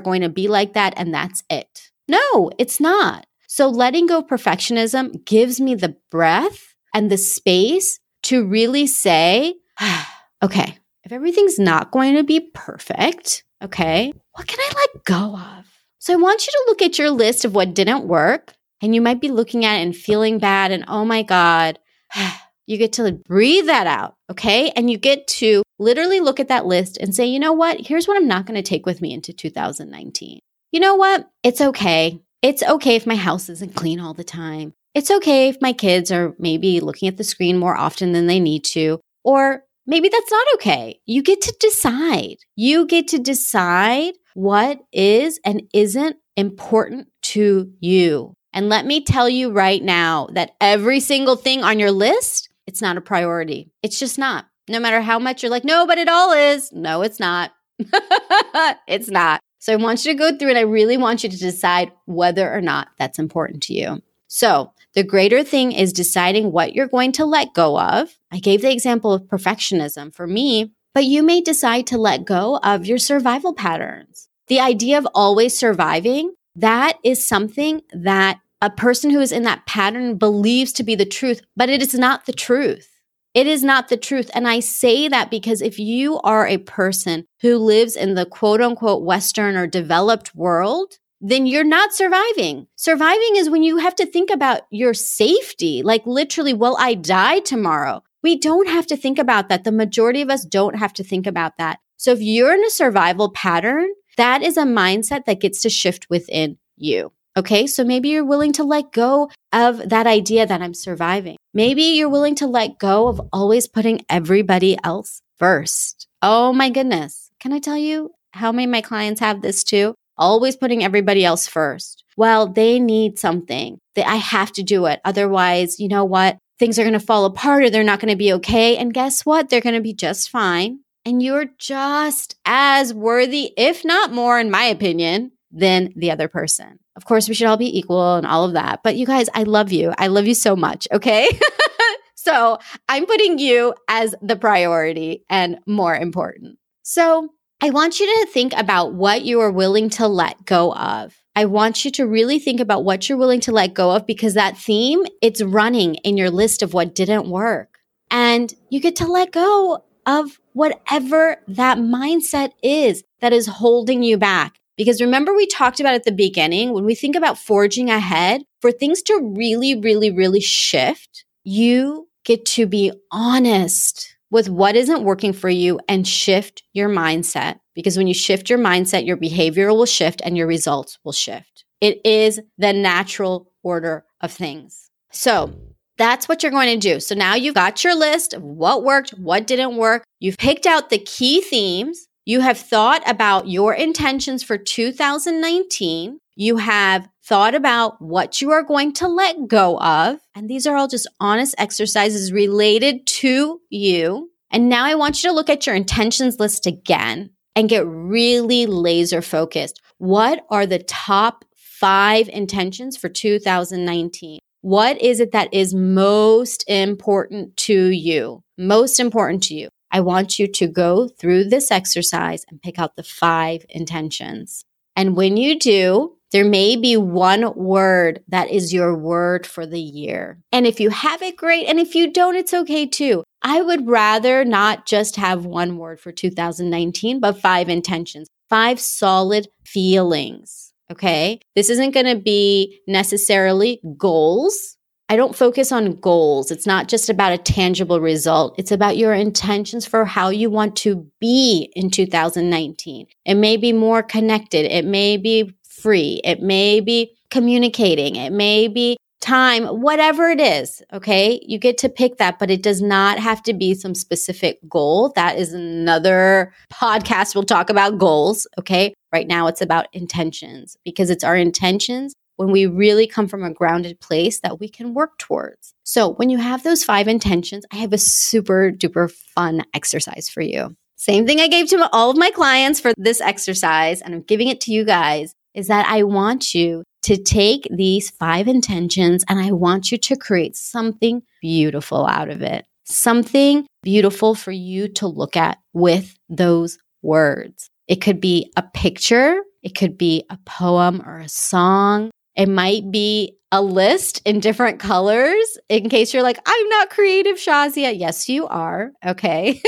going 0.00 0.22
to 0.22 0.28
be 0.28 0.48
like 0.48 0.74
that 0.74 0.94
and 0.96 1.14
that's 1.14 1.42
it. 1.48 1.90
No, 2.08 2.50
it's 2.58 2.80
not. 2.80 3.26
So 3.46 3.68
letting 3.68 4.06
go 4.06 4.22
perfectionism 4.22 5.24
gives 5.24 5.60
me 5.60 5.74
the 5.74 5.96
breath 6.10 6.74
and 6.92 7.10
the 7.10 7.16
space 7.16 8.00
to 8.24 8.46
really 8.46 8.86
say, 8.86 9.54
okay, 10.42 10.78
if 11.04 11.12
everything's 11.12 11.58
not 11.58 11.90
going 11.90 12.16
to 12.16 12.24
be 12.24 12.40
perfect, 12.40 13.44
okay, 13.62 14.12
what 14.32 14.46
can 14.46 14.58
I 14.60 14.70
let 14.74 15.04
go 15.04 15.36
of? 15.36 15.66
So 15.98 16.12
I 16.12 16.16
want 16.16 16.46
you 16.46 16.52
to 16.52 16.64
look 16.66 16.82
at 16.82 16.98
your 16.98 17.10
list 17.10 17.44
of 17.44 17.54
what 17.54 17.74
didn't 17.74 18.06
work. 18.06 18.54
And 18.80 18.94
you 18.94 19.00
might 19.00 19.20
be 19.20 19.30
looking 19.30 19.64
at 19.64 19.78
it 19.78 19.82
and 19.82 19.96
feeling 19.96 20.38
bad. 20.38 20.70
And 20.70 20.84
oh 20.88 21.04
my 21.04 21.22
God, 21.22 21.78
you 22.66 22.76
get 22.76 22.94
to 22.94 23.12
breathe 23.12 23.66
that 23.66 23.86
out. 23.86 24.14
Okay. 24.30 24.70
And 24.70 24.90
you 24.90 24.98
get 24.98 25.26
to 25.28 25.62
literally 25.78 26.20
look 26.20 26.40
at 26.40 26.48
that 26.48 26.66
list 26.66 26.98
and 26.98 27.14
say, 27.14 27.26
you 27.26 27.38
know 27.38 27.52
what? 27.52 27.86
Here's 27.86 28.06
what 28.06 28.16
I'm 28.16 28.28
not 28.28 28.46
going 28.46 28.62
to 28.62 28.68
take 28.68 28.84
with 28.84 29.00
me 29.00 29.12
into 29.12 29.32
2019. 29.32 30.38
You 30.72 30.80
know 30.80 30.96
what? 30.96 31.30
It's 31.42 31.60
okay. 31.60 32.20
It's 32.42 32.62
okay 32.62 32.96
if 32.96 33.06
my 33.06 33.16
house 33.16 33.48
isn't 33.48 33.74
clean 33.74 34.00
all 34.00 34.12
the 34.12 34.24
time. 34.24 34.74
It's 34.94 35.10
okay 35.10 35.48
if 35.48 35.62
my 35.62 35.72
kids 35.72 36.12
are 36.12 36.34
maybe 36.38 36.80
looking 36.80 37.08
at 37.08 37.16
the 37.16 37.24
screen 37.24 37.58
more 37.58 37.76
often 37.76 38.12
than 38.12 38.26
they 38.26 38.40
need 38.40 38.64
to. 38.64 39.00
Or 39.24 39.64
maybe 39.86 40.08
that's 40.08 40.30
not 40.30 40.46
okay. 40.54 41.00
You 41.06 41.22
get 41.22 41.40
to 41.42 41.56
decide. 41.60 42.36
You 42.56 42.86
get 42.86 43.08
to 43.08 43.18
decide 43.18 44.14
what 44.34 44.80
is 44.92 45.40
and 45.44 45.62
isn't 45.72 46.16
important 46.36 47.08
to 47.22 47.72
you. 47.80 48.34
And 48.52 48.68
let 48.68 48.86
me 48.86 49.02
tell 49.02 49.28
you 49.28 49.50
right 49.50 49.82
now 49.82 50.28
that 50.32 50.52
every 50.60 51.00
single 51.00 51.36
thing 51.36 51.64
on 51.64 51.78
your 51.78 51.90
list, 51.90 52.48
it's 52.66 52.80
not 52.80 52.96
a 52.96 53.00
priority. 53.00 53.70
It's 53.82 53.98
just 53.98 54.18
not. 54.18 54.46
No 54.68 54.80
matter 54.80 55.00
how 55.00 55.18
much 55.18 55.42
you're 55.42 55.50
like, 55.50 55.64
no, 55.64 55.86
but 55.86 55.98
it 55.98 56.08
all 56.08 56.32
is. 56.32 56.72
No, 56.72 57.02
it's 57.02 57.20
not. 57.20 57.52
it's 57.78 59.10
not. 59.10 59.40
So 59.58 59.72
I 59.72 59.76
want 59.76 60.04
you 60.04 60.12
to 60.12 60.18
go 60.18 60.36
through 60.36 60.50
it. 60.50 60.56
I 60.56 60.62
really 60.62 60.96
want 60.96 61.24
you 61.24 61.30
to 61.30 61.36
decide 61.36 61.90
whether 62.06 62.52
or 62.52 62.60
not 62.60 62.88
that's 62.98 63.18
important 63.18 63.62
to 63.64 63.74
you. 63.74 64.02
So 64.28 64.72
the 64.94 65.02
greater 65.02 65.42
thing 65.42 65.72
is 65.72 65.92
deciding 65.92 66.52
what 66.52 66.74
you're 66.74 66.88
going 66.88 67.12
to 67.12 67.24
let 67.24 67.54
go 67.54 67.78
of. 67.78 68.16
I 68.34 68.40
gave 68.40 68.62
the 68.62 68.72
example 68.72 69.12
of 69.12 69.28
perfectionism 69.28 70.12
for 70.12 70.26
me, 70.26 70.72
but 70.92 71.04
you 71.04 71.22
may 71.22 71.40
decide 71.40 71.86
to 71.86 71.98
let 71.98 72.24
go 72.24 72.58
of 72.64 72.84
your 72.84 72.98
survival 72.98 73.54
patterns. 73.54 74.28
The 74.48 74.58
idea 74.58 74.98
of 74.98 75.06
always 75.14 75.56
surviving, 75.56 76.34
that 76.56 76.98
is 77.04 77.24
something 77.24 77.82
that 77.92 78.40
a 78.60 78.70
person 78.70 79.10
who 79.10 79.20
is 79.20 79.30
in 79.30 79.44
that 79.44 79.66
pattern 79.66 80.16
believes 80.18 80.72
to 80.72 80.82
be 80.82 80.96
the 80.96 81.06
truth, 81.06 81.42
but 81.56 81.68
it 81.68 81.80
is 81.80 81.94
not 81.94 82.26
the 82.26 82.32
truth. 82.32 82.90
It 83.34 83.46
is 83.46 83.62
not 83.62 83.86
the 83.86 83.96
truth. 83.96 84.32
And 84.34 84.48
I 84.48 84.58
say 84.58 85.06
that 85.06 85.30
because 85.30 85.62
if 85.62 85.78
you 85.78 86.18
are 86.22 86.44
a 86.44 86.58
person 86.58 87.26
who 87.40 87.56
lives 87.58 87.94
in 87.94 88.14
the 88.14 88.26
quote 88.26 88.60
unquote 88.60 89.04
Western 89.04 89.54
or 89.54 89.68
developed 89.68 90.34
world, 90.34 90.98
then 91.20 91.46
you're 91.46 91.62
not 91.62 91.94
surviving. 91.94 92.66
Surviving 92.74 93.36
is 93.36 93.48
when 93.48 93.62
you 93.62 93.76
have 93.76 93.94
to 93.94 94.06
think 94.06 94.30
about 94.30 94.62
your 94.70 94.92
safety, 94.92 95.82
like 95.84 96.04
literally, 96.04 96.52
will 96.52 96.76
I 96.80 96.94
die 96.94 97.38
tomorrow? 97.38 98.02
We 98.24 98.36
don't 98.36 98.68
have 98.68 98.86
to 98.88 98.96
think 98.96 99.18
about 99.18 99.48
that. 99.48 99.62
The 99.62 99.70
majority 99.70 100.22
of 100.22 100.30
us 100.30 100.44
don't 100.44 100.76
have 100.76 100.94
to 100.94 101.04
think 101.04 101.26
about 101.26 101.58
that. 101.58 101.78
So 101.96 102.10
if 102.10 102.20
you're 102.20 102.54
in 102.54 102.64
a 102.64 102.70
survival 102.70 103.30
pattern, 103.30 103.88
that 104.16 104.42
is 104.42 104.56
a 104.56 104.64
mindset 104.64 105.26
that 105.26 105.40
gets 105.40 105.62
to 105.62 105.70
shift 105.70 106.08
within 106.10 106.58
you. 106.76 107.12
Okay. 107.36 107.66
So 107.66 107.84
maybe 107.84 108.08
you're 108.08 108.24
willing 108.24 108.52
to 108.54 108.64
let 108.64 108.92
go 108.92 109.30
of 109.52 109.90
that 109.90 110.06
idea 110.06 110.46
that 110.46 110.62
I'm 110.62 110.74
surviving. 110.74 111.36
Maybe 111.52 111.82
you're 111.82 112.08
willing 112.08 112.34
to 112.36 112.46
let 112.46 112.78
go 112.78 113.08
of 113.08 113.20
always 113.32 113.68
putting 113.68 114.00
everybody 114.08 114.78
else 114.82 115.20
first. 115.36 116.08
Oh 116.22 116.52
my 116.52 116.70
goodness. 116.70 117.30
Can 117.40 117.52
I 117.52 117.58
tell 117.58 117.76
you 117.76 118.12
how 118.32 118.50
many 118.52 118.64
of 118.64 118.70
my 118.70 118.80
clients 118.80 119.20
have 119.20 119.42
this 119.42 119.62
too? 119.62 119.94
always 120.16 120.56
putting 120.56 120.84
everybody 120.84 121.24
else 121.24 121.46
first. 121.46 122.04
Well, 122.16 122.48
they 122.48 122.78
need 122.78 123.18
something 123.18 123.78
that 123.94 124.06
I 124.08 124.16
have 124.16 124.52
to 124.52 124.62
do 124.62 124.86
it. 124.86 125.00
Otherwise, 125.04 125.80
you 125.80 125.88
know 125.88 126.04
what? 126.04 126.38
Things 126.58 126.78
are 126.78 126.84
going 126.84 126.92
to 126.92 127.00
fall 127.00 127.24
apart 127.24 127.64
or 127.64 127.70
they're 127.70 127.82
not 127.82 128.00
going 128.00 128.12
to 128.12 128.16
be 128.16 128.32
okay. 128.34 128.76
And 128.76 128.94
guess 128.94 129.26
what? 129.26 129.48
They're 129.48 129.60
going 129.60 129.74
to 129.74 129.80
be 129.80 129.94
just 129.94 130.30
fine. 130.30 130.80
And 131.04 131.22
you're 131.22 131.46
just 131.58 132.36
as 132.46 132.94
worthy, 132.94 133.52
if 133.56 133.84
not 133.84 134.12
more, 134.12 134.38
in 134.38 134.50
my 134.50 134.64
opinion, 134.64 135.32
than 135.50 135.92
the 135.96 136.10
other 136.10 136.28
person. 136.28 136.78
Of 136.96 137.04
course, 137.04 137.28
we 137.28 137.34
should 137.34 137.46
all 137.46 137.56
be 137.56 137.76
equal 137.78 138.14
and 138.14 138.26
all 138.26 138.44
of 138.44 138.54
that. 138.54 138.82
But 138.82 138.96
you 138.96 139.06
guys, 139.06 139.28
I 139.34 139.42
love 139.42 139.72
you. 139.72 139.92
I 139.98 140.06
love 140.06 140.26
you 140.26 140.34
so 140.34 140.54
much. 140.54 140.86
Okay. 140.92 141.28
so 142.14 142.58
I'm 142.88 143.06
putting 143.06 143.38
you 143.38 143.74
as 143.88 144.14
the 144.22 144.36
priority 144.36 145.24
and 145.28 145.58
more 145.66 145.94
important. 145.94 146.58
So 146.82 147.28
I 147.60 147.70
want 147.70 147.98
you 147.98 148.06
to 148.06 148.30
think 148.30 148.52
about 148.54 148.94
what 148.94 149.22
you 149.24 149.40
are 149.40 149.50
willing 149.50 149.90
to 149.90 150.06
let 150.06 150.44
go 150.44 150.72
of. 150.72 151.14
I 151.36 151.46
want 151.46 151.84
you 151.84 151.90
to 151.92 152.06
really 152.06 152.38
think 152.38 152.60
about 152.60 152.84
what 152.84 153.08
you're 153.08 153.18
willing 153.18 153.40
to 153.40 153.52
let 153.52 153.74
go 153.74 153.90
of 153.90 154.06
because 154.06 154.34
that 154.34 154.56
theme, 154.56 155.04
it's 155.20 155.42
running 155.42 155.96
in 155.96 156.16
your 156.16 156.30
list 156.30 156.62
of 156.62 156.74
what 156.74 156.94
didn't 156.94 157.28
work. 157.28 157.78
And 158.10 158.54
you 158.70 158.80
get 158.80 158.96
to 158.96 159.06
let 159.06 159.32
go 159.32 159.84
of 160.06 160.38
whatever 160.52 161.36
that 161.48 161.78
mindset 161.78 162.52
is 162.62 163.02
that 163.20 163.32
is 163.32 163.46
holding 163.46 164.02
you 164.02 164.16
back. 164.16 164.60
Because 164.76 165.00
remember, 165.00 165.34
we 165.34 165.46
talked 165.46 165.80
about 165.80 165.94
at 165.94 166.04
the 166.04 166.12
beginning, 166.12 166.72
when 166.72 166.84
we 166.84 166.94
think 166.94 167.16
about 167.16 167.38
forging 167.38 167.90
ahead, 167.90 168.42
for 168.60 168.72
things 168.72 169.02
to 169.02 169.34
really, 169.36 169.74
really, 169.74 170.10
really 170.10 170.40
shift, 170.40 171.24
you 171.44 172.08
get 172.24 172.44
to 172.46 172.66
be 172.66 172.92
honest 173.10 174.16
with 174.30 174.48
what 174.48 174.74
isn't 174.74 175.04
working 175.04 175.32
for 175.32 175.48
you 175.48 175.78
and 175.88 176.08
shift 176.08 176.64
your 176.72 176.88
mindset. 176.88 177.60
Because 177.74 177.96
when 177.96 178.06
you 178.06 178.14
shift 178.14 178.48
your 178.48 178.58
mindset, 178.58 179.06
your 179.06 179.16
behavior 179.16 179.72
will 179.72 179.86
shift 179.86 180.22
and 180.24 180.36
your 180.36 180.46
results 180.46 180.98
will 181.04 181.12
shift. 181.12 181.64
It 181.80 182.00
is 182.04 182.40
the 182.56 182.72
natural 182.72 183.50
order 183.62 184.04
of 184.20 184.32
things. 184.32 184.90
So 185.10 185.54
that's 185.96 186.28
what 186.28 186.42
you're 186.42 186.52
going 186.52 186.78
to 186.80 186.94
do. 186.94 187.00
So 187.00 187.14
now 187.14 187.34
you've 187.34 187.54
got 187.54 187.84
your 187.84 187.94
list 187.94 188.34
of 188.34 188.42
what 188.42 188.84
worked, 188.84 189.10
what 189.10 189.46
didn't 189.46 189.76
work. 189.76 190.04
You've 190.20 190.38
picked 190.38 190.66
out 190.66 190.90
the 190.90 190.98
key 190.98 191.40
themes. 191.40 192.06
You 192.24 192.40
have 192.40 192.58
thought 192.58 193.02
about 193.08 193.48
your 193.48 193.74
intentions 193.74 194.42
for 194.42 194.56
2019. 194.56 196.18
You 196.36 196.56
have 196.56 197.08
thought 197.24 197.54
about 197.54 198.00
what 198.00 198.40
you 198.40 198.50
are 198.50 198.62
going 198.62 198.92
to 198.94 199.08
let 199.08 199.46
go 199.46 199.78
of. 199.78 200.18
And 200.34 200.48
these 200.48 200.66
are 200.66 200.76
all 200.76 200.88
just 200.88 201.08
honest 201.20 201.54
exercises 201.58 202.32
related 202.32 203.06
to 203.06 203.60
you. 203.70 204.30
And 204.50 204.68
now 204.68 204.84
I 204.84 204.94
want 204.94 205.22
you 205.22 205.30
to 205.30 205.34
look 205.34 205.50
at 205.50 205.66
your 205.66 205.76
intentions 205.76 206.40
list 206.40 206.66
again 206.66 207.30
and 207.56 207.68
get 207.68 207.86
really 207.86 208.66
laser 208.66 209.22
focused. 209.22 209.80
What 209.98 210.44
are 210.50 210.66
the 210.66 210.80
top 210.80 211.44
five 211.56 212.28
intentions 212.28 212.96
for 212.96 213.08
2019? 213.08 214.38
What 214.62 215.00
is 215.02 215.20
it 215.20 215.32
that 215.32 215.52
is 215.52 215.74
most 215.74 216.64
important 216.68 217.56
to 217.58 217.88
you? 217.88 218.42
Most 218.56 218.98
important 218.98 219.42
to 219.44 219.54
you. 219.54 219.68
I 219.90 220.00
want 220.00 220.38
you 220.38 220.48
to 220.48 220.66
go 220.66 221.06
through 221.06 221.44
this 221.44 221.70
exercise 221.70 222.44
and 222.48 222.62
pick 222.62 222.78
out 222.78 222.96
the 222.96 223.02
five 223.02 223.64
intentions. 223.68 224.64
And 224.96 225.16
when 225.16 225.36
you 225.36 225.58
do, 225.58 226.16
there 226.32 226.44
may 226.44 226.74
be 226.74 226.96
one 226.96 227.54
word 227.54 228.24
that 228.28 228.50
is 228.50 228.72
your 228.72 228.96
word 228.96 229.46
for 229.46 229.66
the 229.66 229.80
year. 229.80 230.40
And 230.50 230.66
if 230.66 230.80
you 230.80 230.90
have 230.90 231.22
it, 231.22 231.36
great. 231.36 231.68
And 231.68 231.78
if 231.78 231.94
you 231.94 232.12
don't, 232.12 232.34
it's 232.34 232.52
okay 232.52 232.86
too. 232.86 233.22
I 233.44 233.60
would 233.60 233.86
rather 233.86 234.42
not 234.44 234.86
just 234.86 235.16
have 235.16 235.44
one 235.44 235.76
word 235.76 236.00
for 236.00 236.10
2019, 236.10 237.20
but 237.20 237.38
five 237.38 237.68
intentions, 237.68 238.26
five 238.48 238.80
solid 238.80 239.48
feelings. 239.66 240.72
Okay. 240.90 241.40
This 241.54 241.68
isn't 241.68 241.92
going 241.92 242.06
to 242.06 242.20
be 242.20 242.80
necessarily 242.88 243.80
goals. 243.98 244.76
I 245.10 245.16
don't 245.16 245.36
focus 245.36 245.72
on 245.72 245.96
goals. 245.96 246.50
It's 246.50 246.66
not 246.66 246.88
just 246.88 247.10
about 247.10 247.32
a 247.32 247.38
tangible 247.38 248.00
result. 248.00 248.54
It's 248.58 248.72
about 248.72 248.96
your 248.96 249.12
intentions 249.12 249.86
for 249.86 250.06
how 250.06 250.30
you 250.30 250.48
want 250.48 250.76
to 250.76 251.06
be 251.20 251.70
in 251.76 251.90
2019. 251.90 253.06
It 253.26 253.34
may 253.34 253.58
be 253.58 253.74
more 253.74 254.02
connected. 254.02 254.64
It 254.64 254.86
may 254.86 255.18
be 255.18 255.54
free. 255.68 256.22
It 256.24 256.40
may 256.40 256.80
be 256.80 257.14
communicating. 257.30 258.16
It 258.16 258.32
may 258.32 258.68
be 258.68 258.96
time, 259.24 259.64
whatever 259.66 260.28
it 260.28 260.40
is. 260.40 260.82
Okay. 260.92 261.40
You 261.46 261.58
get 261.58 261.78
to 261.78 261.88
pick 261.88 262.18
that, 262.18 262.38
but 262.38 262.50
it 262.50 262.62
does 262.62 262.82
not 262.82 263.18
have 263.18 263.42
to 263.44 263.54
be 263.54 263.74
some 263.74 263.94
specific 263.94 264.58
goal. 264.68 265.12
That 265.16 265.38
is 265.38 265.52
another 265.52 266.52
podcast. 266.72 267.34
We'll 267.34 267.44
talk 267.44 267.70
about 267.70 267.98
goals. 267.98 268.46
Okay. 268.58 268.94
Right 269.12 269.26
now 269.26 269.46
it's 269.46 269.62
about 269.62 269.86
intentions 269.92 270.76
because 270.84 271.10
it's 271.10 271.24
our 271.24 271.36
intentions 271.36 272.14
when 272.36 272.50
we 272.50 272.66
really 272.66 273.06
come 273.06 273.28
from 273.28 273.44
a 273.44 273.52
grounded 273.52 274.00
place 274.00 274.40
that 274.40 274.60
we 274.60 274.68
can 274.68 274.92
work 274.92 275.18
towards. 275.18 275.72
So 275.84 276.12
when 276.14 276.30
you 276.30 276.38
have 276.38 276.62
those 276.62 276.84
five 276.84 277.08
intentions, 277.08 277.64
I 277.72 277.76
have 277.76 277.92
a 277.92 277.98
super 277.98 278.70
duper 278.70 279.10
fun 279.10 279.64
exercise 279.72 280.28
for 280.28 280.42
you. 280.42 280.76
Same 280.96 281.26
thing 281.26 281.40
I 281.40 281.48
gave 281.48 281.68
to 281.68 281.88
all 281.92 282.10
of 282.10 282.16
my 282.16 282.30
clients 282.30 282.80
for 282.80 282.92
this 282.96 283.20
exercise, 283.20 284.00
and 284.00 284.14
I'm 284.14 284.22
giving 284.22 284.48
it 284.48 284.60
to 284.62 284.72
you 284.72 284.84
guys 284.84 285.34
is 285.54 285.68
that 285.68 285.86
I 285.86 286.02
want 286.02 286.54
you 286.54 286.82
to 287.04 287.22
take 287.22 287.68
these 287.70 288.08
five 288.10 288.48
intentions 288.48 289.24
and 289.28 289.38
I 289.38 289.52
want 289.52 289.92
you 289.92 289.98
to 289.98 290.16
create 290.16 290.56
something 290.56 291.22
beautiful 291.42 292.06
out 292.06 292.30
of 292.30 292.40
it. 292.40 292.66
Something 292.84 293.66
beautiful 293.82 294.34
for 294.34 294.52
you 294.52 294.88
to 294.88 295.06
look 295.06 295.36
at 295.36 295.58
with 295.74 296.16
those 296.30 296.78
words. 297.02 297.68
It 297.88 297.96
could 297.96 298.20
be 298.20 298.50
a 298.56 298.62
picture, 298.62 299.38
it 299.62 299.74
could 299.74 299.98
be 299.98 300.24
a 300.30 300.38
poem 300.46 301.02
or 301.06 301.18
a 301.18 301.28
song. 301.28 302.10
It 302.36 302.48
might 302.48 302.90
be 302.90 303.36
a 303.54 303.62
list 303.62 304.20
in 304.24 304.40
different 304.40 304.80
colors 304.80 305.58
in 305.68 305.88
case 305.88 306.12
you're 306.12 306.24
like, 306.24 306.40
I'm 306.44 306.68
not 306.70 306.90
creative, 306.90 307.36
Shazia. 307.36 307.96
Yes, 307.96 308.28
you 308.28 308.48
are. 308.48 308.90
Okay. 309.06 309.62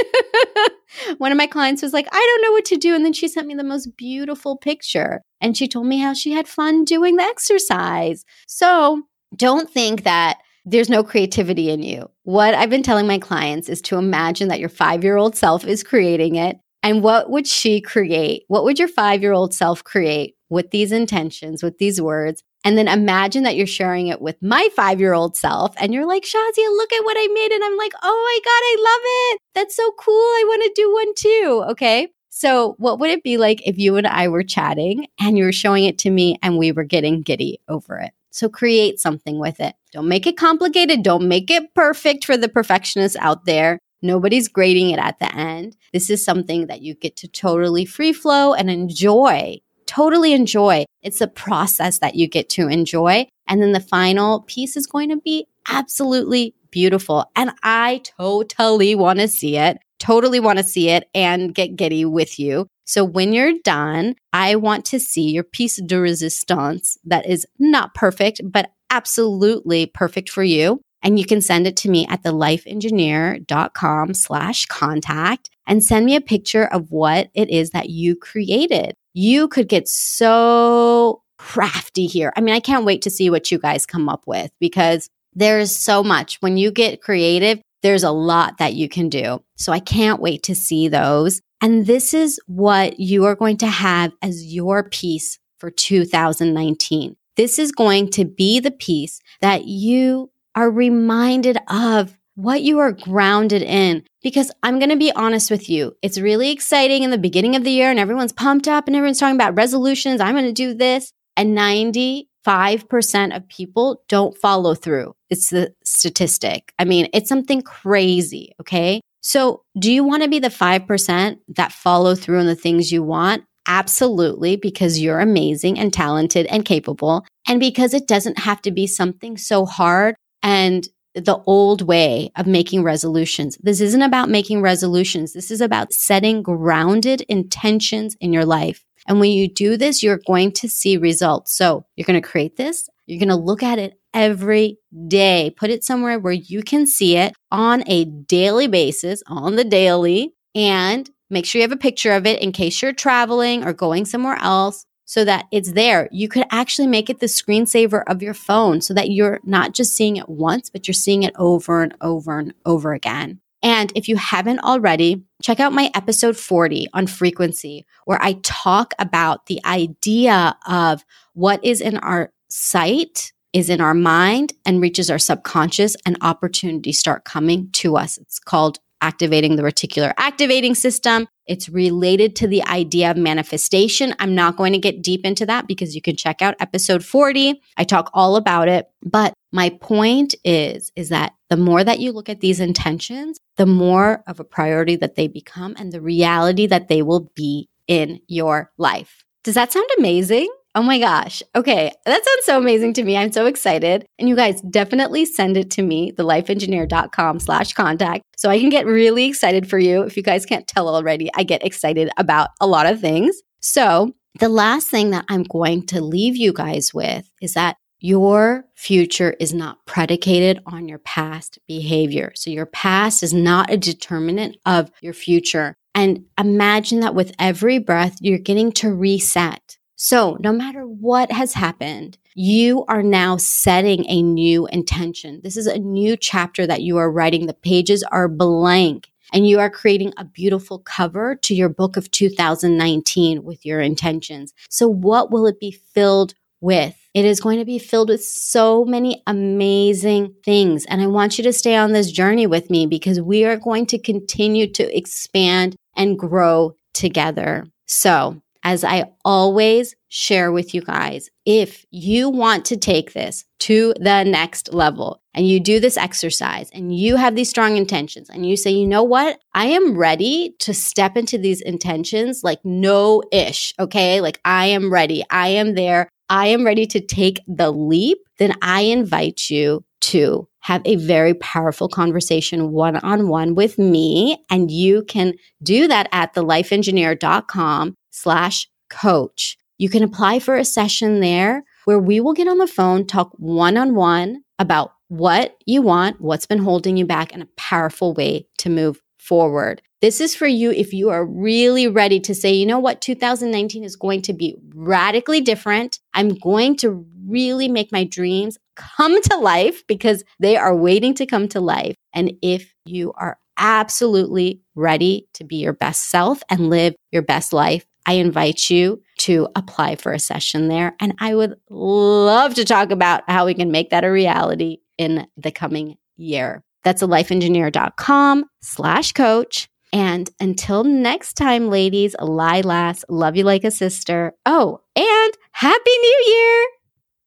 One 1.19 1.31
of 1.31 1.39
my 1.39 1.47
clients 1.47 1.83
was 1.83 1.93
like, 1.93 2.09
I 2.11 2.19
don't 2.19 2.43
know 2.43 2.51
what 2.51 2.65
to 2.65 2.77
do. 2.79 2.97
And 2.97 3.05
then 3.05 3.13
she 3.13 3.29
sent 3.29 3.47
me 3.47 3.55
the 3.55 3.63
most 3.63 3.97
beautiful 3.97 4.57
picture 4.57 5.23
and 5.41 5.57
she 5.57 5.69
told 5.69 5.87
me 5.87 6.01
how 6.01 6.15
she 6.15 6.33
had 6.33 6.49
fun 6.49 6.83
doing 6.83 7.15
the 7.15 7.23
exercise. 7.23 8.25
So 8.49 9.03
don't 9.37 9.71
think 9.71 10.03
that 10.03 10.39
there's 10.65 10.91
no 10.91 11.05
creativity 11.05 11.71
in 11.71 11.85
you. 11.85 12.11
What 12.25 12.55
I've 12.55 12.71
been 12.71 12.83
telling 12.83 13.07
my 13.07 13.19
clients 13.19 13.69
is 13.69 13.81
to 13.83 13.99
imagine 13.99 14.49
that 14.49 14.59
your 14.59 14.69
five 14.69 15.05
year 15.05 15.17
old 15.17 15.37
self 15.37 15.65
is 15.65 15.85
creating 15.85 16.35
it. 16.35 16.57
And 16.83 17.05
what 17.05 17.31
would 17.31 17.47
she 17.47 17.81
create? 17.81 18.43
What 18.49 18.65
would 18.65 18.81
your 18.81 18.89
five 18.89 19.23
year 19.23 19.33
old 19.33 19.55
self 19.55 19.85
create 19.85 20.35
with 20.51 20.73
these 20.73 20.91
intentions, 20.91 21.63
with 21.63 21.79
these 21.79 22.03
words? 22.03 22.43
And 22.67 22.77
then 22.77 22.89
imagine 22.89 23.45
that 23.45 23.55
you're 23.55 23.65
sharing 23.65 24.09
it 24.09 24.21
with 24.21 24.43
my 24.43 24.69
five 24.75 24.99
year 24.99 25.13
old 25.13 25.37
self 25.37 25.73
and 25.77 25.95
you're 25.95 26.05
like, 26.05 26.25
Shazia, 26.25 26.67
look 26.77 26.93
at 26.93 27.05
what 27.05 27.17
I 27.17 27.29
made. 27.33 27.53
And 27.53 27.63
I'm 27.63 27.77
like, 27.77 27.93
oh 28.03 28.09
my 28.27 28.39
God, 28.45 28.51
I 28.51 28.77
love 28.81 29.01
it. 29.05 29.41
That's 29.55 29.77
so 29.77 29.93
cool. 29.93 30.15
I 30.15 30.45
want 30.49 30.63
to 30.65 30.83
do 30.83 30.93
one 30.93 31.15
too. 31.15 31.65
Okay. 31.71 32.09
So, 32.29 32.75
what 32.79 32.99
would 32.99 33.11
it 33.11 33.23
be 33.23 33.37
like 33.37 33.65
if 33.65 33.79
you 33.79 33.95
and 33.97 34.07
I 34.07 34.27
were 34.27 34.43
chatting 34.43 35.07
and 35.21 35.39
you 35.39 35.45
were 35.45 35.53
showing 35.53 35.85
it 35.85 35.97
to 35.99 36.11
me 36.11 36.39
and 36.43 36.59
we 36.59 36.73
were 36.73 36.83
getting 36.83 37.23
giddy 37.23 37.61
over 37.69 37.99
it? 37.99 38.11
So, 38.33 38.49
create 38.49 38.99
something 38.99 39.39
with 39.39 39.61
it. 39.61 39.77
Don't 39.93 40.09
make 40.09 40.27
it 40.27 40.37
complicated. 40.37 41.05
Don't 41.05 41.29
make 41.29 41.53
it 41.53 41.73
perfect 41.73 42.25
for 42.25 42.37
the 42.37 42.49
perfectionists 42.49 43.17
out 43.21 43.45
there. 43.45 43.79
Nobody's 44.03 44.49
grading 44.49 44.91
it 44.91 44.99
at 44.99 45.21
the 45.21 45.33
end. 45.35 45.77
This 45.93 46.11
is 46.11 46.25
something 46.25 46.67
that 46.67 46.83
you 46.83 46.95
get 46.95 47.15
to 47.19 47.29
totally 47.29 47.85
free 47.87 48.13
flow 48.13 48.55
and 48.55 48.69
enjoy 48.69 49.61
totally 49.87 50.33
enjoy. 50.33 50.85
It's 51.03 51.21
a 51.21 51.29
process 51.29 51.99
that 52.01 52.15
you 52.15 52.29
get 52.29 52.49
to 52.51 52.69
enjoy. 52.69 53.27
And 53.47 53.63
then 53.63 53.73
the 53.73 53.81
final 53.81 54.43
piece 54.43 54.77
is 54.77 54.87
going 54.87 55.11
to 55.11 55.19
be 55.19 55.47
absolutely 55.69 56.55
beautiful. 56.71 57.31
And 57.35 57.53
I 57.63 58.03
totally 58.19 58.95
want 58.95 59.21
to 59.21 59.29
see 59.29 59.57
it, 59.57 59.79
totally 59.99 60.41
want 60.41 60.59
to 60.59 60.65
see 60.65 60.91
it 60.91 61.09
and 61.15 61.55
get 61.55 61.77
giddy 61.77 62.05
with 62.05 62.39
you. 62.39 62.67
So 62.85 63.05
when 63.05 63.33
you're 63.33 63.59
done, 63.65 64.15
I 64.33 64.57
want 64.57 64.85
to 64.87 65.01
see 65.01 65.31
your 65.31 65.43
piece 65.43 65.81
de 65.81 65.99
resistance 65.99 66.99
that 67.05 67.27
is 67.27 67.47
not 67.59 67.95
perfect, 67.95 68.41
but 68.45 68.71
absolutely 68.91 69.87
perfect 69.87 70.31
for 70.31 70.45
you. 70.45 70.81
And 71.03 71.19
you 71.19 71.27
can 71.27 71.41
send 71.41 71.67
it 71.67 71.77
to 71.79 71.91
me 71.91 72.07
at 72.09 72.23
thelifeengineer.com 72.23 74.15
slash 74.15 74.67
contact 74.67 75.51
and 75.67 75.85
send 75.85 76.07
me 76.07 76.17
a 76.17 76.21
picture 76.21 76.65
of 76.65 76.91
what 76.91 77.29
it 77.35 77.51
is 77.51 77.71
that 77.71 77.91
you 77.91 78.17
created 78.17 78.95
you 79.17 79.49
could 79.49 79.67
get 79.67 79.89
so 79.89 81.23
crafty 81.39 82.05
here. 82.05 82.35
I 82.37 82.43
mean, 82.43 82.55
I 82.55 82.61
can't 82.61 82.85
wait 82.85 83.01
to 83.03 83.11
see 83.11 83.31
what 83.31 83.51
you 83.51 83.59
guys 83.59 83.87
come 83.87 84.11
up 84.11 84.25
with 84.27 84.51
because 84.61 85.09
there's 85.33 85.75
so 85.75 86.05
much. 86.05 86.37
When 86.43 86.59
you 86.59 86.71
get 86.71 87.01
creative, 87.01 87.63
there's 87.83 88.03
a 88.03 88.11
lot 88.11 88.59
that 88.59 88.75
you 88.75 88.91
can 88.91 89.09
do. 89.09 89.43
So 89.57 89.73
I 89.73 89.81
can't 89.81 90.21
wait 90.21 90.43
to 90.45 90.55
see 90.55 90.89
those. 90.89 91.41
And 91.63 91.87
this 91.87 92.13
is 92.13 92.39
what 92.47 93.01
you 93.01 93.25
are 93.25 93.35
going 93.35 93.57
to 93.59 93.67
have 93.67 94.13
as 94.21 94.53
your 94.53 94.87
piece 94.91 95.39
for 95.57 95.71
2019. 95.71 97.17
This 97.37 97.59
is 97.59 97.73
going 97.73 98.11
to 98.11 98.27
be 98.27 98.61
the 98.61 98.71
piece 98.71 99.21
that 99.41 99.65
you 99.65 100.31
are 100.55 100.71
reminded 100.71 101.57
of 101.69 102.19
what 102.35 102.61
you 102.61 102.81
are 102.81 102.93
grounded 102.93 103.63
in. 103.63 104.05
Because 104.27 104.51
I'm 104.65 104.81
going 104.81 104.91
to 104.91 104.97
be 104.97 105.13
honest 105.13 105.53
with 105.53 105.71
you, 105.71 105.97
it's 106.03 106.19
really 106.19 106.51
exciting 106.51 107.05
in 107.05 107.13
the 107.13 107.17
beginning 107.17 107.55
of 107.55 107.63
the 107.63 107.71
year 107.71 107.93
and 107.93 108.01
everyone's 108.01 108.33
pumped 108.33 108.67
up 108.67 108.89
and 108.89 108.97
everyone's 108.97 109.21
talking 109.21 109.37
about 109.37 109.55
resolutions. 109.55 110.21
I'm 110.21 110.35
going 110.35 110.47
to 110.47 110.53
do 110.53 110.75
this. 110.75 111.13
And 111.37 111.57
95% 111.57 113.37
of 113.37 113.49
people 113.49 114.03
don't 114.09 114.37
follow 114.37 114.75
through. 114.75 115.15
It's 115.31 115.51
the 115.51 115.73
statistic. 115.85 116.73
I 116.77 116.85
mean, 116.85 117.09
it's 117.15 117.29
something 117.29 117.63
crazy. 117.63 118.51
Okay. 118.61 119.01
So 119.21 119.63
do 119.79 119.93
you 119.93 120.03
want 120.03 120.25
to 120.25 120.29
be 120.29 120.41
the 120.41 120.49
5% 120.49 121.39
that 121.55 121.71
follow 121.71 122.17
through 122.17 122.41
on 122.41 122.47
the 122.47 122.57
things 122.57 122.91
you 122.91 123.05
want? 123.05 123.45
Absolutely, 123.69 124.57
because 124.57 124.99
you're 124.99 125.21
amazing 125.21 125.79
and 125.79 125.93
talented 125.93 126.47
and 126.47 126.65
capable. 126.65 127.25
And 127.47 127.61
because 127.61 127.95
it 127.95 128.09
doesn't 128.09 128.41
have 128.41 128.61
to 128.63 128.73
be 128.73 128.89
something 128.89 129.37
so 129.37 129.67
hard 129.67 130.17
and 130.43 130.89
the 131.17 131.43
old 131.47 131.83
way 131.83 132.31
of 132.37 132.47
making 132.47 132.83
resolutions. 132.83 133.57
This 133.63 133.81
isn't 133.81 134.03
about 134.03 134.29
making 134.29 134.61
resolutions. 134.61 135.33
This 135.33 135.51
is 135.51 135.61
about 135.61 135.93
setting 135.93 136.43
grounded 136.43 137.23
intentions 137.23 138.17
in 138.21 138.33
your 138.33 138.45
life. 138.45 138.85
And 139.09 139.19
when 139.19 139.31
you 139.31 139.49
do 139.49 139.77
this, 139.77 140.03
you're 140.03 140.21
going 140.27 140.53
to 140.53 140.69
see 140.69 140.97
results. 140.97 141.55
So 141.55 141.87
you're 141.97 142.05
going 142.05 142.21
to 142.21 142.29
create 142.29 142.57
this. 142.57 142.89
You're 143.07 143.21
going 143.21 143.29
to 143.29 143.37
look 143.37 143.63
at 143.63 143.79
it 143.79 143.99
every 144.13 144.79
day. 145.09 145.55
Put 145.57 145.71
it 145.71 145.85
somewhere 145.85 146.19
where 146.19 146.33
you 146.33 146.63
can 146.63 146.87
see 146.87 147.17
it 147.17 147.35
on 147.51 147.85
a 147.87 148.05
daily 148.05 148.67
basis, 148.67 149.23
on 149.27 149.57
the 149.57 149.65
daily, 149.65 150.35
and 150.55 151.09
make 151.31 151.47
sure 151.47 151.61
you 151.61 151.65
have 151.65 151.73
a 151.73 151.77
picture 151.77 152.13
of 152.13 152.27
it 152.27 152.43
in 152.43 152.53
case 152.53 152.83
you're 152.83 152.93
traveling 152.93 153.65
or 153.65 153.73
going 153.73 154.05
somewhere 154.05 154.39
else 154.41 154.87
so 155.07 155.25
that 155.25 155.47
it's 155.51 155.73
there. 155.73 156.09
You 156.13 156.29
could 156.29 156.45
actually 156.51 156.89
make 156.89 157.09
it 157.09 157.21
the 157.21 157.27
screensaver 157.27 158.03
of 158.07 158.23
your 158.23 158.35
phone 158.35 158.81
so 158.83 158.93
that 158.93 159.11
you're 159.11 159.41
not 159.45 159.73
just 159.73 159.97
seeing 159.97 160.17
it 160.17 160.29
once, 160.29 160.69
but 160.69 160.87
you're 160.87 160.95
seeing 160.95 161.23
it 161.23 161.33
over 161.39 161.83
and 161.83 161.95
over 162.03 162.39
and 162.39 162.53
over 162.67 162.93
again. 162.93 163.41
And 163.63 163.91
if 163.95 164.09
you 164.09 164.17
haven't 164.17 164.61
already, 164.61 165.25
check 165.43 165.61
out 165.61 165.73
my 165.73 165.91
episode 165.95 166.37
40 166.37 166.89
on 166.93 167.07
frequency, 167.07 167.87
where 168.05 168.21
I 168.21 168.35
talk 168.43 168.93
about 168.99 169.47
the 169.47 169.65
idea 169.65 170.57
of 170.69 171.05
what 171.33 171.65
is 171.65 171.81
in 171.81 171.97
our 171.97 172.33
sight, 172.49 173.33
is 173.53 173.71
in 173.71 173.81
our 173.81 173.95
mind, 173.95 174.53
and 174.67 174.81
reaches 174.81 175.11
our 175.11 175.19
subconscious, 175.19 175.97
and 176.05 176.19
opportunities 176.21 176.99
start 176.99 177.25
coming 177.25 177.71
to 177.73 177.97
us. 177.97 178.19
It's 178.19 178.39
called 178.39 178.79
activating 179.07 179.55
the 179.55 179.63
reticular 179.63 180.13
activating 180.19 180.75
system. 180.75 181.29
It's 181.47 181.69
related 181.69 182.35
to 182.37 182.49
the 182.49 182.65
idea 182.67 183.11
of 183.13 183.17
manifestation. 183.17 184.15
I'm 184.19 184.35
not 184.35 184.57
going 184.57 184.73
to 184.73 184.79
get 184.79 185.01
deep 185.01 185.25
into 185.25 185.47
that 185.47 185.69
because 185.69 185.95
you 185.95 186.03
can 186.03 186.17
check 186.17 186.43
out 186.43 186.57
episode 186.59 187.05
40. 187.05 187.61
I 187.77 187.85
talk 187.85 188.11
all 188.13 188.35
about 188.35 188.69
it. 188.69 188.89
But 189.05 189.33
my 189.53 189.71
point 189.71 190.35
is, 190.45 190.91
is 190.97 191.11
that 191.11 191.35
the 191.49 191.57
more 191.57 191.85
that 191.85 192.01
you 192.01 192.11
look 192.11 192.29
at 192.29 192.41
these 192.41 192.59
intentions, 192.59 193.39
the 193.57 193.67
more 193.67 194.25
of 194.27 194.41
a 194.41 194.45
priority 194.45 194.97
that 194.97 195.15
they 195.15 195.29
become 195.29 195.77
and 195.79 195.93
the 195.93 196.01
reality 196.01 196.67
that 196.67 196.89
they 196.89 197.03
will 197.03 197.31
be 197.37 197.69
in 197.87 198.21
your 198.27 198.73
life. 198.77 199.25
Does 199.45 199.55
that 199.55 199.73
sound 199.73 199.89
amazing? 199.99 200.51
Oh 200.77 200.83
my 200.83 200.99
gosh. 200.99 201.43
Okay. 201.55 201.91
That 202.05 202.23
sounds 202.23 202.45
so 202.45 202.59
amazing 202.59 202.93
to 202.95 203.03
me. 203.03 203.17
I'm 203.17 203.33
so 203.33 203.47
excited. 203.47 204.05
And 204.19 204.29
you 204.29 204.37
guys 204.37 204.61
definitely 204.61 205.25
send 205.25 205.57
it 205.57 205.71
to 205.71 205.83
me, 205.83 206.13
thelifeengineer.com 206.13 207.41
slash 207.41 207.73
contact. 207.73 208.25
So 208.37 208.51
I 208.51 208.61
can 208.61 208.69
get 208.69 208.85
really 208.85 209.25
excited 209.25 209.71
for 209.71 209.79
you. 209.79 210.03
If 210.03 210.19
you 210.19 210.23
guys 210.23 210.45
can't 210.45 210.69
tell 210.69 210.95
already, 210.95 211.31
I 211.35 211.45
get 211.45 211.65
excited 211.65 212.11
about 212.19 212.51
a 212.61 212.67
lot 212.67 212.85
of 212.85 213.01
things. 213.01 213.41
So 213.61 214.13
the 214.39 214.51
last 214.51 214.89
thing 214.89 215.13
that 215.13 215.25
I'm 215.31 215.45
going 215.45 215.87
to 215.87 216.03
leave 216.03 216.37
you 216.37 216.53
guys 216.53 216.93
with 216.93 217.31
is 217.41 217.55
that 217.55 217.79
your 217.99 218.67
future 218.75 219.35
is 219.41 219.55
not 219.55 219.79
predicated 219.87 220.61
on 220.67 220.89
your 220.89 220.99
past 220.99 221.59
behavior. 221.67 222.33
So 222.35 222.51
your 222.51 222.67
past 222.67 223.23
is 223.23 223.33
not 223.33 223.71
a 223.71 223.79
determinant 223.79 224.59
of 224.67 224.91
your 225.01 225.15
future. 225.15 225.75
And 225.95 226.27
imagine 226.39 227.01
that 227.01 227.15
with 227.15 227.35
every 227.39 227.79
breath, 227.79 228.19
you're 228.21 228.37
getting 228.37 228.73
to 228.73 228.93
reset 228.93 229.79
So 229.97 230.37
no 230.41 230.53
matter 230.53 230.83
what 230.83 231.33
has 231.33 231.55
happened, 231.55 232.19
you 232.35 232.85
are 232.87 233.03
now 233.03 233.39
setting 233.39 234.05
a 234.09 234.23
new 234.23 234.67
intention. 234.67 235.41
This 235.43 235.57
is 235.57 235.67
a 235.67 235.79
new 235.79 236.19
chapter 236.19 236.67
that 236.67 236.83
you 236.83 236.99
are 236.99 237.11
writing. 237.11 237.47
The 237.47 237.55
pages 237.55 238.03
are 238.05 238.29
blank 238.29 239.09
and 239.33 239.49
you 239.49 239.59
are 239.59 239.71
creating 239.71 240.13
a 240.19 240.25
beautiful 240.25 240.79
cover 240.81 241.35
to 241.37 241.55
your 241.55 241.71
book 241.71 241.97
of 241.97 242.11
2019 242.11 243.43
with 243.43 243.65
your 243.65 243.81
intentions. 243.81 244.53
So 244.69 244.87
what 244.87 245.31
will 245.31 245.47
it 245.47 245.59
be 245.59 245.73
filled 245.73 246.35
with? 246.61 246.95
It 247.15 247.25
is 247.25 247.41
going 247.41 247.59
to 247.59 247.65
be 247.65 247.79
filled 247.79 248.11
with 248.11 248.23
so 248.23 248.85
many 248.85 249.23
amazing 249.27 250.35
things. 250.45 250.85
And 250.85 251.01
I 251.01 251.07
want 251.07 251.39
you 251.39 251.45
to 251.45 251.53
stay 251.55 251.75
on 251.75 251.93
this 251.93 252.13
journey 252.13 252.47
with 252.47 252.69
me 252.69 252.87
because 252.87 253.19
we 253.21 253.47
are 253.47 253.57
going 253.57 253.87
to 253.87 253.99
continue 253.99 254.71
to 254.73 254.97
expand 254.97 255.75
and 255.97 256.19
grow 256.19 256.77
together. 256.93 257.67
So 257.87 258.43
as 258.67 258.83
I 258.83 259.05
always 259.25 259.95
share 260.09 260.51
with 260.51 260.75
you 260.75 260.81
guys, 260.81 261.31
if 261.45 261.87
you 261.93 262.29
want 262.29 262.65
to 262.65 262.77
take 262.77 263.13
this 263.13 263.45
to 263.61 263.95
the 264.01 264.25
next 264.25 264.75
level 264.75 265.23
and 265.35 265.47
you 265.47 265.61
do 265.61 265.79
this 265.79 265.97
exercise 265.97 266.69
and 266.73 266.93
you 266.93 267.15
have 267.15 267.37
these 267.37 267.49
strong 267.49 267.77
intentions 267.77 268.29
and 268.29 268.45
you 268.45 268.57
say, 268.57 268.73
you 268.73 268.85
know 268.85 269.05
what? 269.05 269.39
I 269.55 269.67
am 269.67 269.97
ready 269.97 270.57
to 270.59 270.75
step 270.75 271.17
into 271.17 271.39
these 271.39 271.61
intentions 271.61 272.43
like 272.43 272.59
no 272.65 273.23
ish. 273.31 273.73
Okay. 273.79 274.21
Like 274.21 274.41
I 274.45 274.67
am 274.67 274.93
ready. 274.93 275.23
I 275.31 275.47
am 275.49 275.77
there. 275.77 276.11
I 276.29 276.49
am 276.49 276.67
ready 276.67 276.87
to 276.87 277.01
take 277.01 277.39
the 277.47 277.71
leap. 277.71 278.19
Then 278.39 278.53
I 278.63 278.81
invite 278.81 279.49
you 279.49 279.85
to 280.01 280.49
have 280.59 280.83
a 280.85 280.97
very 280.97 281.35
powerful 281.35 281.89
conversation 281.89 282.73
one 282.73 282.97
on 282.97 283.29
one 283.29 283.55
with 283.55 283.79
me. 283.79 284.45
And 284.51 284.73
you 284.73 285.05
can 285.05 285.35
do 285.63 285.87
that 285.87 286.09
at 286.11 286.35
thelifeengineer.com 286.35 287.95
slash 288.17 288.69
coach. 288.89 289.57
You 289.79 289.89
can 289.89 290.03
apply 290.03 290.39
for 290.39 290.57
a 290.57 290.65
session 290.65 291.21
there 291.21 291.65
where 291.85 291.99
we 291.99 292.19
will 292.21 292.33
get 292.33 292.49
on 292.49 292.59
the 292.59 292.67
phone, 292.67 293.07
talk 293.07 293.31
one 293.37 293.77
on 293.77 293.95
one 293.95 294.43
about 294.59 294.93
what 295.09 295.57
you 295.67 295.83
want, 295.83 296.21
what's 296.21 296.47
been 296.47 296.59
holding 296.59 296.97
you 296.97 297.07
back, 297.07 297.33
and 297.33 297.43
a 297.43 297.49
powerful 297.57 298.15
way 298.15 298.47
to 298.59 298.71
move 298.71 299.01
forward. 299.19 299.83
This 300.01 300.21
is 300.21 300.35
for 300.35 300.47
you 300.47 300.71
if 300.71 300.93
you 300.93 301.11
are 301.11 301.25
really 301.25 301.89
ready 301.89 302.21
to 302.21 302.35
say, 302.35 302.53
you 302.53 302.67
know 302.67 302.79
what, 302.79 303.01
2019 303.01 303.85
is 303.85 303.97
going 303.97 304.23
to 304.23 304.33
be 304.33 304.57
radically 304.75 305.41
different. 305.41 306.01
I'm 306.15 306.31
going 306.31 306.77
to 306.79 307.07
really 307.27 307.69
make 307.69 307.93
my 307.93 308.05
dreams 308.05 308.59
come 308.77 309.21
to 309.21 309.37
life 309.37 309.87
because 309.87 310.23
they 310.39 310.57
are 310.57 310.75
waiting 310.75 311.15
to 311.15 311.27
come 311.27 311.49
to 311.49 311.61
life. 311.61 311.97
And 312.15 312.33
if 312.43 312.73
you 312.85 313.13
are 313.17 313.39
absolutely 313.59 314.61
ready 314.75 315.29
to 315.35 315.45
be 315.45 315.57
your 315.57 315.73
best 315.73 316.05
self 316.05 316.43
and 316.49 316.71
live 316.71 316.95
your 317.11 317.23
best 317.23 317.53
life, 317.53 317.85
I 318.07 318.15
invite 318.15 318.71
you 318.71 319.03
to 319.19 319.49
apply 319.57 319.97
for 319.97 320.13
a 320.13 320.19
session 320.19 320.69
there. 320.69 320.95
And 321.01 321.15
I 321.19 321.35
would 321.35 321.57
love 321.69 322.55
to 322.55 322.65
talk 322.65 322.91
about 322.91 323.29
how 323.29 323.47
we 323.47 323.55
can 323.55 323.71
make 323.71 323.91
that 323.91 324.05
a 324.05 324.11
reality 324.11 324.79
in 324.97 325.27
the 325.37 325.51
coming 325.51 325.97
year. 326.17 326.63
That's 326.85 327.03
a 327.03 327.07
lifeengineer.com 327.07 328.45
slash 328.63 329.13
coach. 329.13 329.69
And 329.93 330.31
until 330.41 330.85
next 330.85 331.35
time, 331.35 331.69
ladies, 331.69 332.15
Lilas, 332.21 333.03
love 333.09 333.37
you 333.37 333.45
like 333.45 333.65
a 333.65 333.71
sister. 333.71 334.33
Oh, 334.45 334.81
and 334.95 335.33
Happy 335.53 335.91
New 335.91 336.25
Year. 336.27 336.67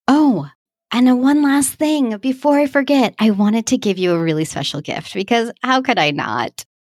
Oh, 0.08 0.50
and 0.92 1.22
one 1.22 1.44
last 1.44 1.74
thing 1.74 2.18
before 2.18 2.58
I 2.58 2.68
forget, 2.68 3.14
I 3.20 3.32
wanted 3.32 3.68
to 3.68 3.78
give 3.78 3.98
you 3.98 4.14
a 4.14 4.20
really 4.20 4.46
special 4.46 4.82
gift 4.82 5.14
because 5.14 5.52
how 5.62 5.82
could 5.82 6.00
I 6.00 6.12
not? 6.12 6.66